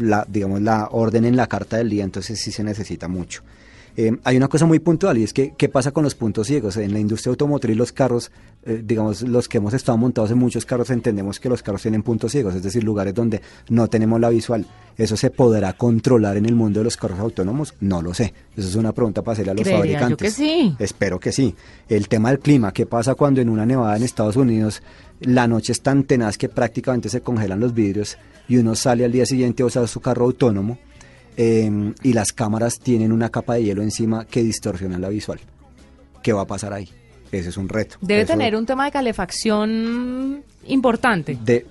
la, 0.00 0.26
digamos, 0.28 0.60
la 0.60 0.88
orden 0.90 1.24
en 1.24 1.36
la 1.36 1.46
carta 1.46 1.76
del 1.76 1.88
día, 1.88 2.02
entonces 2.02 2.40
sí 2.40 2.50
se 2.50 2.64
necesita 2.64 3.06
mucho. 3.06 3.44
Eh, 3.96 4.14
hay 4.24 4.36
una 4.36 4.48
cosa 4.48 4.66
muy 4.66 4.78
puntual 4.78 5.16
y 5.16 5.22
es 5.22 5.32
que 5.32 5.54
qué 5.56 5.70
pasa 5.70 5.90
con 5.90 6.04
los 6.04 6.14
puntos 6.14 6.46
ciegos. 6.46 6.76
En 6.76 6.92
la 6.92 7.00
industria 7.00 7.30
automotriz 7.30 7.76
los 7.76 7.92
carros, 7.92 8.30
eh, 8.64 8.82
digamos, 8.84 9.22
los 9.22 9.48
que 9.48 9.56
hemos 9.56 9.72
estado 9.72 9.96
montados 9.96 10.30
en 10.30 10.38
muchos 10.38 10.66
carros 10.66 10.90
entendemos 10.90 11.40
que 11.40 11.48
los 11.48 11.62
carros 11.62 11.82
tienen 11.82 12.02
puntos 12.02 12.32
ciegos, 12.32 12.54
es 12.54 12.62
decir, 12.62 12.84
lugares 12.84 13.14
donde 13.14 13.40
no 13.70 13.88
tenemos 13.88 14.20
la 14.20 14.28
visual. 14.28 14.66
¿Eso 14.98 15.16
se 15.16 15.30
podrá 15.30 15.72
controlar 15.72 16.36
en 16.36 16.46
el 16.46 16.54
mundo 16.54 16.80
de 16.80 16.84
los 16.84 16.96
carros 16.96 17.18
autónomos? 17.18 17.74
No 17.80 18.02
lo 18.02 18.12
sé. 18.12 18.34
Eso 18.56 18.68
es 18.68 18.74
una 18.76 18.92
pregunta 18.92 19.22
para 19.22 19.32
hacerle 19.32 19.52
a 19.52 19.54
los 19.54 19.68
fabricantes. 19.68 20.10
Yo 20.10 20.16
que 20.16 20.30
sí. 20.30 20.76
Espero 20.78 21.18
que 21.18 21.32
sí. 21.32 21.54
El 21.88 22.08
tema 22.08 22.30
del 22.30 22.38
clima, 22.38 22.72
¿qué 22.72 22.86
pasa 22.86 23.14
cuando 23.14 23.40
en 23.40 23.48
una 23.48 23.64
nevada 23.64 23.96
en 23.96 24.02
Estados 24.02 24.36
Unidos 24.36 24.82
la 25.20 25.48
noche 25.48 25.72
es 25.72 25.80
tan 25.80 26.04
tenaz 26.04 26.36
que 26.36 26.48
prácticamente 26.50 27.08
se 27.08 27.22
congelan 27.22 27.60
los 27.60 27.72
vidrios 27.72 28.18
y 28.48 28.58
uno 28.58 28.74
sale 28.74 29.04
al 29.04 29.12
día 29.12 29.24
siguiente 29.24 29.62
a 29.62 29.66
usar 29.66 29.88
su 29.88 30.00
carro 30.00 30.26
autónomo? 30.26 30.78
Em, 31.36 31.94
y 32.02 32.12
las 32.14 32.32
cámaras 32.32 32.78
tienen 32.78 33.12
una 33.12 33.28
capa 33.28 33.54
de 33.54 33.64
hielo 33.64 33.82
encima 33.82 34.24
que 34.24 34.42
distorsiona 34.42 34.98
la 34.98 35.08
visual. 35.10 35.38
¿Qué 36.22 36.32
va 36.32 36.42
a 36.42 36.46
pasar 36.46 36.72
ahí? 36.72 36.88
ese 37.32 37.50
es 37.50 37.56
un 37.58 37.68
reto. 37.68 37.96
Debe 38.00 38.22
Eso 38.22 38.32
tener 38.32 38.56
un 38.56 38.64
tema 38.64 38.86
de 38.86 38.92
calefacción 38.92 40.42
importante. 40.66 41.36
de- 41.44 41.66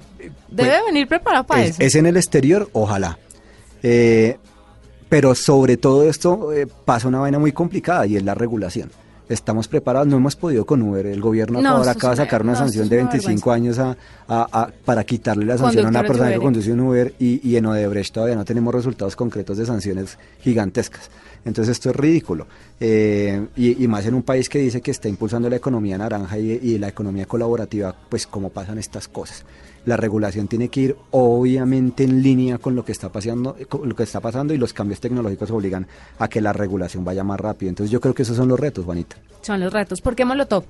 Debe 0.50 0.70
pues, 0.70 0.86
venir 0.86 1.08
preparado 1.08 1.44
para 1.46 1.64
es, 1.64 1.72
eso. 1.72 1.82
es 1.82 1.96
en 1.96 2.06
el 2.06 2.18
exterior, 2.18 2.70
ojalá. 2.74 3.18
Eh, 3.82 4.38
pero 5.10 5.34
sobre 5.34 5.78
todo 5.78 6.08
esto 6.08 6.52
eh, 6.54 6.68
pasa 6.68 7.08
una 7.08 7.20
vaina 7.20 7.40
muy 7.40 7.52
complicada 7.52 8.06
y 8.06 8.16
es 8.18 8.24
la 8.24 8.36
regulación. 8.36 8.92
Estamos 9.28 9.68
preparados, 9.68 10.08
no 10.08 10.18
hemos 10.18 10.36
podido 10.36 10.66
con 10.66 10.82
Uber. 10.84 11.06
El 11.08 11.20
gobierno 11.20 11.60
No, 11.62 11.70
ahora 11.78 11.92
acaba 11.92 12.12
de 12.12 12.18
sacar 12.18 12.44
una 12.44 12.52
no, 12.54 12.58
sanción 12.60 12.88
de 12.90 13.00
una 13.02 13.10
25 13.10 13.52
años 13.52 13.80
a, 13.80 13.98
a- 14.28 14.48
a- 14.52 14.70
para 14.86 15.04
quitarle 15.04 15.46
la 15.46 15.58
sanción 15.58 15.88
a 15.88 15.90
una 15.90 16.04
persona 16.04 16.32
que 16.32 16.40
conduce 16.40 16.72
un 16.72 16.80
Uber 16.82 17.14
y, 17.20 17.48
y 17.50 17.56
en 17.58 17.66
Odebrecht 17.66 18.14
todavía 18.14 18.36
no 18.36 18.46
tenemos 18.46 18.74
resultados 18.74 19.16
concretos 19.16 19.58
de 19.58 19.66
sanciones 19.66 20.18
gigantescas. 20.42 21.10
Entonces 21.44 21.72
esto 21.74 21.90
es 21.90 21.96
ridículo. 21.96 22.46
Eh, 22.80 23.48
y, 23.56 23.84
y 23.84 23.88
más 23.88 24.06
en 24.06 24.14
un 24.14 24.24
país 24.24 24.48
que 24.50 24.60
dice 24.60 24.82
que 24.82 24.92
está 24.92 25.08
impulsando 25.10 25.50
la 25.50 25.56
economía 25.56 25.98
naranja 25.98 26.38
y, 26.38 26.52
y 26.62 26.78
la 26.78 26.88
economía 26.90 27.26
colaborativa, 27.26 27.96
pues 28.10 28.28
cómo 28.28 28.50
pasan 28.50 28.78
estas 28.78 29.08
cosas. 29.08 29.44
La 29.86 29.98
regulación 29.98 30.48
tiene 30.48 30.70
que 30.70 30.82
ir 30.82 30.96
obviamente 31.12 32.04
en 32.04 32.22
línea 32.22 32.58
con 32.58 32.76
lo 32.76 32.84
que 32.84 32.92
está 32.92 33.10
pasando, 33.10 33.56
con 33.70 33.88
lo 33.88 33.96
que 33.96 34.04
está 34.04 34.20
pasando 34.20 34.54
y 34.54 34.58
los 34.58 34.74
cambios 34.74 35.00
tecnológicos 35.00 35.52
obligan 35.52 35.88
a 36.20 36.28
que 36.28 36.42
la 36.42 36.54
regulación 36.54 37.04
vaya 37.04 37.24
más 37.24 37.40
rápido. 37.40 37.70
Entonces 37.70 37.92
yo 37.92 38.02
creo 38.02 38.14
que 38.14 38.24
esos 38.24 38.38
son 38.38 38.48
los 38.48 38.60
retos, 38.60 38.86
Juanita 38.86 39.16
Son 39.42 39.60
los 39.60 39.72
retos. 39.72 40.02
¿Por 40.02 40.16
qué 40.16 40.26
Molotov? 40.26 40.66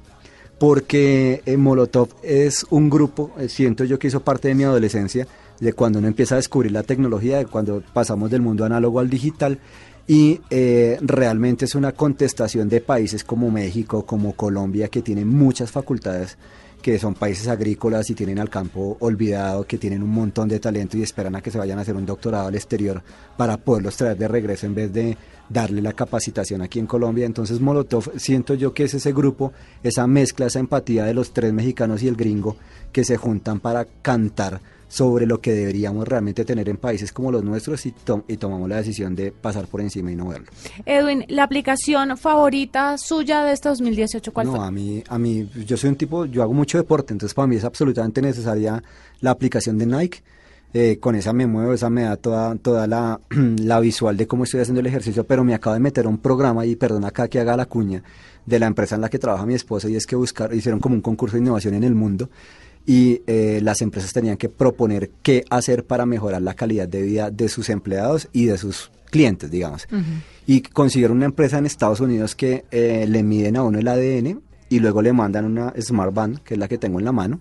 porque 0.60 1.42
eh, 1.46 1.58
Molotov 1.58 2.10
es 2.24 2.66
un 2.70 2.90
grupo, 2.90 3.32
eh, 3.38 3.50
siento 3.50 3.84
yo 3.84 4.00
que 4.00 4.08
hizo 4.08 4.22
parte 4.22 4.48
de 4.48 4.56
mi 4.56 4.64
adolescencia, 4.64 5.28
de 5.60 5.74
cuando 5.74 6.00
uno 6.00 6.08
empieza 6.08 6.36
a 6.36 6.38
descubrir 6.38 6.72
la 6.72 6.84
tecnología, 6.84 7.38
de 7.38 7.46
cuando 7.46 7.82
pasamos 7.94 8.32
del 8.32 8.42
mundo 8.42 8.66
análogo 8.66 9.00
al 9.00 9.10
digital, 9.10 9.60
y 10.08 10.42
eh, 10.50 10.98
realmente 11.02 11.66
es 11.66 11.76
una 11.76 11.92
contestación 11.92 12.70
de 12.70 12.80
países 12.80 13.24
como 13.24 13.50
México, 13.50 14.06
como 14.06 14.34
Colombia, 14.34 14.88
que 14.88 15.02
tienen 15.02 15.28
muchas 15.28 15.72
facultades, 15.72 16.38
que 16.86 17.00
son 17.00 17.16
países 17.16 17.48
agrícolas 17.48 18.12
y 18.12 18.14
tienen 18.14 18.38
al 18.38 18.52
campo 18.52 18.96
olvidado, 19.00 19.66
que 19.66 19.80
tienen 19.80 20.04
un 20.04 20.12
montón 20.12 20.48
de 20.48 20.60
talento 20.60 20.96
y 20.96 21.02
esperan 21.02 21.36
a 21.36 21.42
que 21.42 21.50
se 21.50 21.58
vayan 21.58 21.80
a 21.80 21.82
hacer 21.82 21.96
un 21.96 22.06
doctorado 22.06 22.48
al 22.48 22.54
exterior 22.54 23.02
para 23.36 23.58
poderlos 23.58 23.98
traer 23.98 24.16
de 24.20 24.28
regreso 24.28 24.68
en 24.68 24.76
vez 24.76 24.94
de 24.94 25.18
darle 25.50 25.82
la 25.82 25.94
capacitación 25.94 26.62
aquí 26.62 26.80
en 26.80 26.88
Colombia. 26.88 27.26
Entonces 27.26 27.60
Molotov, 27.62 28.12
siento 28.18 28.54
yo 28.54 28.74
que 28.74 28.86
es 28.86 28.94
ese 28.94 29.14
grupo, 29.14 29.54
esa 29.84 30.08
mezcla, 30.08 30.46
esa 30.48 30.60
empatía 30.60 31.06
de 31.06 31.14
los 31.14 31.32
tres 31.34 31.54
mexicanos 31.54 32.02
y 32.04 32.08
el 32.08 32.16
gringo 32.16 32.58
que 32.92 33.04
se 33.04 33.18
juntan 33.18 33.60
para 33.60 33.86
cantar 34.02 34.62
sobre 34.88 35.26
lo 35.26 35.42
que 35.42 35.52
deberíamos 35.52 36.08
realmente 36.08 36.46
tener 36.46 36.70
en 36.70 36.78
países 36.78 37.12
como 37.12 37.32
los 37.32 37.44
nuestros 37.44 37.86
y, 37.88 37.92
tom- 37.92 38.22
y 38.28 38.38
tomamos 38.38 38.70
la 38.70 38.78
decisión 38.78 39.16
de 39.16 39.32
pasar 39.32 39.66
por 39.68 39.82
encima 39.82 40.12
y 40.12 40.16
no 40.16 40.28
verlo. 40.28 40.46
Edwin, 40.86 41.26
¿la 41.28 41.44
aplicación 41.44 42.16
favorita 42.18 42.98
suya 42.98 43.44
de 43.44 43.54
este 43.54 43.68
2018 43.70 44.32
cuál 44.32 44.48
no, 44.48 44.56
fue? 44.58 44.66
a 44.66 44.72
mí, 44.72 45.04
a 45.10 45.18
mí, 45.18 45.50
yo 45.66 45.76
soy 45.76 45.90
un 45.90 45.96
tipo, 45.96 46.26
yo 46.26 46.44
hago 46.44 46.54
mucho 46.54 46.78
deporte, 46.78 47.14
entonces 47.14 47.34
para 47.34 47.48
mí 47.48 47.56
es 47.56 47.64
absolutamente 47.66 48.22
necesaria 48.22 48.84
la 49.22 49.32
aplicación 49.32 49.78
de 49.80 49.88
Nike. 49.88 50.20
Eh, 50.78 51.00
con 51.00 51.16
esa 51.16 51.32
me 51.32 51.48
muevo, 51.48 51.72
esa 51.72 51.90
me 51.90 52.02
da 52.02 52.18
toda, 52.18 52.54
toda 52.58 52.86
la, 52.86 53.22
la 53.30 53.80
visual 53.80 54.18
de 54.18 54.28
cómo 54.28 54.44
estoy 54.44 54.60
haciendo 54.60 54.82
el 54.82 54.88
ejercicio, 54.88 55.24
pero 55.24 55.42
me 55.46 55.54
acabo 55.54 55.74
de 55.74 55.80
meter 55.80 56.06
a 56.06 56.10
un 56.10 56.18
programa, 56.18 56.66
y 56.66 56.76
perdón 56.76 57.06
acá 57.06 57.30
que 57.30 57.40
haga 57.40 57.56
la 57.56 57.66
cuña, 57.66 58.04
de 58.46 58.60
la 58.60 58.68
empresa 58.68 58.96
en 58.96 59.02
la 59.02 59.08
que 59.08 59.18
trabaja 59.18 59.46
mi 59.46 59.54
esposa, 59.54 59.88
y 59.88 59.96
es 59.96 60.06
que 60.06 60.18
buscar, 60.18 60.54
hicieron 60.54 60.82
como 60.82 60.96
un 60.96 61.02
concurso 61.02 61.38
de 61.38 61.44
innovación 61.44 61.76
en 61.76 61.86
el 61.86 61.96
mundo, 61.96 62.30
y 62.86 63.22
eh, 63.26 63.62
las 63.64 63.82
empresas 63.82 64.12
tenían 64.12 64.36
que 64.36 64.50
proponer 64.50 65.12
qué 65.24 65.46
hacer 65.50 65.86
para 65.86 66.06
mejorar 66.06 66.42
la 66.42 66.56
calidad 66.56 66.90
de 66.90 67.04
vida 67.04 67.32
de 67.32 67.48
sus 67.48 67.70
empleados 67.70 68.28
y 68.34 68.48
de 68.48 68.58
sus 68.58 68.92
clientes, 69.10 69.50
digamos. 69.50 69.88
Y 70.46 70.60
consiguieron 70.60 71.16
una 71.16 71.28
empresa 71.28 71.58
en 71.58 71.68
Estados 71.68 72.02
Unidos 72.02 72.36
que 72.36 72.66
eh, 72.72 73.06
le 73.08 73.24
miden 73.24 73.56
a 73.56 73.64
uno 73.64 73.80
el 73.80 73.88
ADN 73.88 74.42
y 74.68 74.80
luego 74.80 75.02
le 75.02 75.14
mandan 75.14 75.46
una 75.46 75.74
Smart 75.80 76.14
Band, 76.14 76.40
que 76.40 76.56
es 76.56 76.60
la 76.60 76.68
que 76.68 76.78
tengo 76.78 77.00
en 77.00 77.06
la 77.06 77.14
mano, 77.14 77.40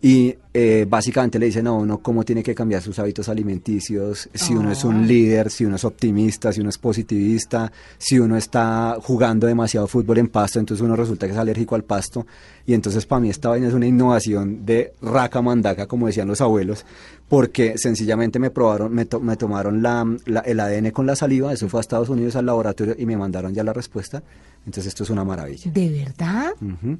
y 0.00 0.36
eh, 0.54 0.86
básicamente 0.88 1.40
le 1.40 1.46
dicen 1.46 1.66
a 1.66 1.72
uno 1.72 1.98
cómo 1.98 2.24
tiene 2.24 2.42
que 2.44 2.54
cambiar 2.54 2.82
sus 2.82 2.98
hábitos 3.00 3.28
alimenticios, 3.28 4.28
si 4.32 4.54
uno 4.54 4.70
es 4.70 4.84
un 4.84 5.06
líder, 5.08 5.50
si 5.50 5.64
uno 5.64 5.74
es 5.76 5.84
optimista, 5.84 6.52
si 6.52 6.60
uno 6.60 6.70
es 6.70 6.78
positivista, 6.78 7.72
si 7.98 8.18
uno 8.20 8.36
está 8.36 8.96
jugando 9.02 9.46
demasiado 9.48 9.88
fútbol 9.88 10.18
en 10.18 10.28
pasto, 10.28 10.60
entonces 10.60 10.84
uno 10.84 10.94
resulta 10.94 11.26
que 11.26 11.32
es 11.32 11.38
alérgico 11.38 11.74
al 11.74 11.82
pasto. 11.82 12.26
Y 12.64 12.74
entonces 12.74 13.06
para 13.06 13.20
mí 13.20 13.30
esta 13.30 13.48
vaina 13.48 13.66
es 13.66 13.74
una 13.74 13.86
innovación 13.86 14.64
de 14.64 14.92
raca 15.02 15.42
mandaca, 15.42 15.86
como 15.86 16.06
decían 16.06 16.28
los 16.28 16.40
abuelos, 16.40 16.84
porque 17.28 17.76
sencillamente 17.76 18.38
me 18.38 18.50
probaron, 18.50 18.94
me, 18.94 19.04
to- 19.04 19.20
me 19.20 19.36
tomaron 19.36 19.82
la, 19.82 20.06
la- 20.26 20.40
el 20.40 20.60
ADN 20.60 20.90
con 20.92 21.06
la 21.06 21.16
saliva, 21.16 21.52
eso 21.52 21.68
fue 21.68 21.80
a 21.80 21.82
Estados 21.82 22.08
Unidos 22.08 22.36
al 22.36 22.46
laboratorio 22.46 22.94
y 22.96 23.04
me 23.04 23.16
mandaron 23.16 23.52
ya 23.54 23.64
la 23.64 23.72
respuesta. 23.72 24.22
Entonces 24.66 24.88
esto 24.88 25.02
es 25.02 25.08
una 25.10 25.24
maravilla. 25.24 25.70
¿De 25.72 25.88
verdad? 25.90 26.50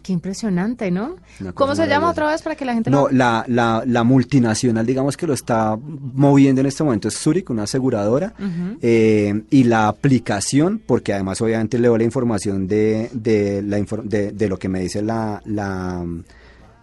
Qué 0.02 0.12
impresionante, 0.14 0.90
¿no? 0.90 1.16
¿Cómo 1.52 1.74
se 1.74 1.86
llama 1.86 2.08
otra 2.10 2.30
vez 2.30 2.40
para 2.40 2.56
que 2.56 2.64
la 2.64 2.72
gente 2.72 2.90
No, 2.90 3.08
lo... 3.08 3.10
la, 3.10 3.44
la, 3.46 3.82
la 3.86 4.04
multinacional, 4.04 4.86
digamos 4.86 5.18
que 5.18 5.26
lo 5.26 5.34
está 5.34 5.76
moviendo 5.76 6.62
en 6.62 6.66
este 6.66 6.82
momento 6.82 7.08
es 7.08 7.18
Zurich, 7.18 7.50
una 7.50 7.64
aseguradora, 7.64 8.32
eh, 8.80 9.42
y 9.50 9.64
la 9.64 9.88
aplicación, 9.88 10.80
porque 10.86 11.12
además 11.12 11.42
obviamente 11.42 11.78
leo 11.78 11.98
la 11.98 12.04
información 12.04 12.66
de, 12.66 13.10
de, 13.12 13.60
la 13.62 13.76
de, 14.04 14.32
de 14.32 14.48
lo 14.48 14.58
que 14.58 14.68
me 14.70 14.80
dice 14.80 15.02
la, 15.02 15.42
la, 15.44 16.06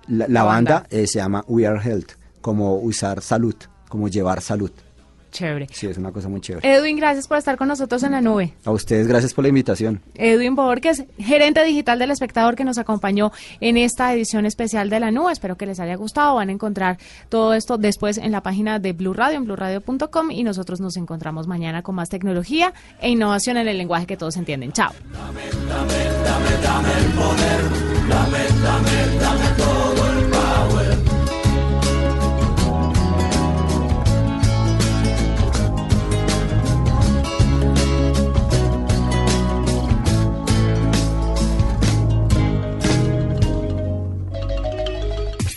la, 0.08 0.28
la 0.28 0.44
banda. 0.44 0.74
banda, 0.82 0.88
eh, 0.92 1.08
se 1.08 1.18
llama 1.18 1.44
We 1.48 1.66
Are 1.66 1.80
Health, 1.84 2.12
como 2.42 2.76
usar 2.76 3.24
salud, 3.24 3.56
como 3.90 4.08
llevar 4.08 4.40
salud. 4.42 4.72
Chévere. 5.36 5.67
Sí, 5.69 5.86
es 5.88 5.98
una 5.98 6.13
cosa 6.13 6.30
muy 6.30 6.39
chévere. 6.39 6.74
Edwin, 6.74 6.95
gracias 6.95 7.28
por 7.28 7.38
estar 7.38 7.58
con 7.58 7.67
nosotros 7.67 8.02
en 8.04 8.13
la 8.13 8.21
nube. 8.21 8.54
A 8.63 8.71
ustedes, 8.71 9.06
gracias 9.06 9.34
por 9.34 9.43
la 9.43 9.50
invitación. 9.50 10.02
Edwin 10.13 10.56
Borges, 10.56 11.04
gerente 11.19 11.62
digital 11.65 12.00
del 12.00 12.12
espectador 12.12 12.56
que 12.56 12.63
nos 12.63 12.78
acompañó 12.78 13.34
en 13.60 13.76
esta 13.76 14.13
edición 14.13 14.45
especial 14.45 14.89
de 14.89 15.02
la 15.02 15.12
nube. 15.12 15.34
Espero 15.34 15.58
que 15.58 15.65
les 15.65 15.82
haya 15.82 15.95
gustado. 15.95 16.36
Van 16.36 16.48
a 16.48 16.54
encontrar 16.54 16.98
todo 17.28 17.54
esto 17.54 17.78
después 17.78 18.17
en 18.17 18.32
la 18.32 18.41
página 18.41 18.80
de 18.80 18.93
Blue 18.93 19.12
Radio, 19.12 19.36
en 19.36 19.43
blueradio.com 19.43 20.32
y 20.32 20.43
nosotros 20.43 20.80
nos 20.80 20.95
encontramos 20.95 21.48
mañana 21.48 21.82
con 21.82 21.95
más 21.95 22.08
tecnología 22.08 22.74
e 23.02 23.10
innovación 23.10 23.58
en 23.58 23.67
el 23.67 23.78
lenguaje 23.78 24.06
que 24.06 24.15
todos 24.15 24.38
entienden. 24.38 24.71
Chao. 24.71 24.93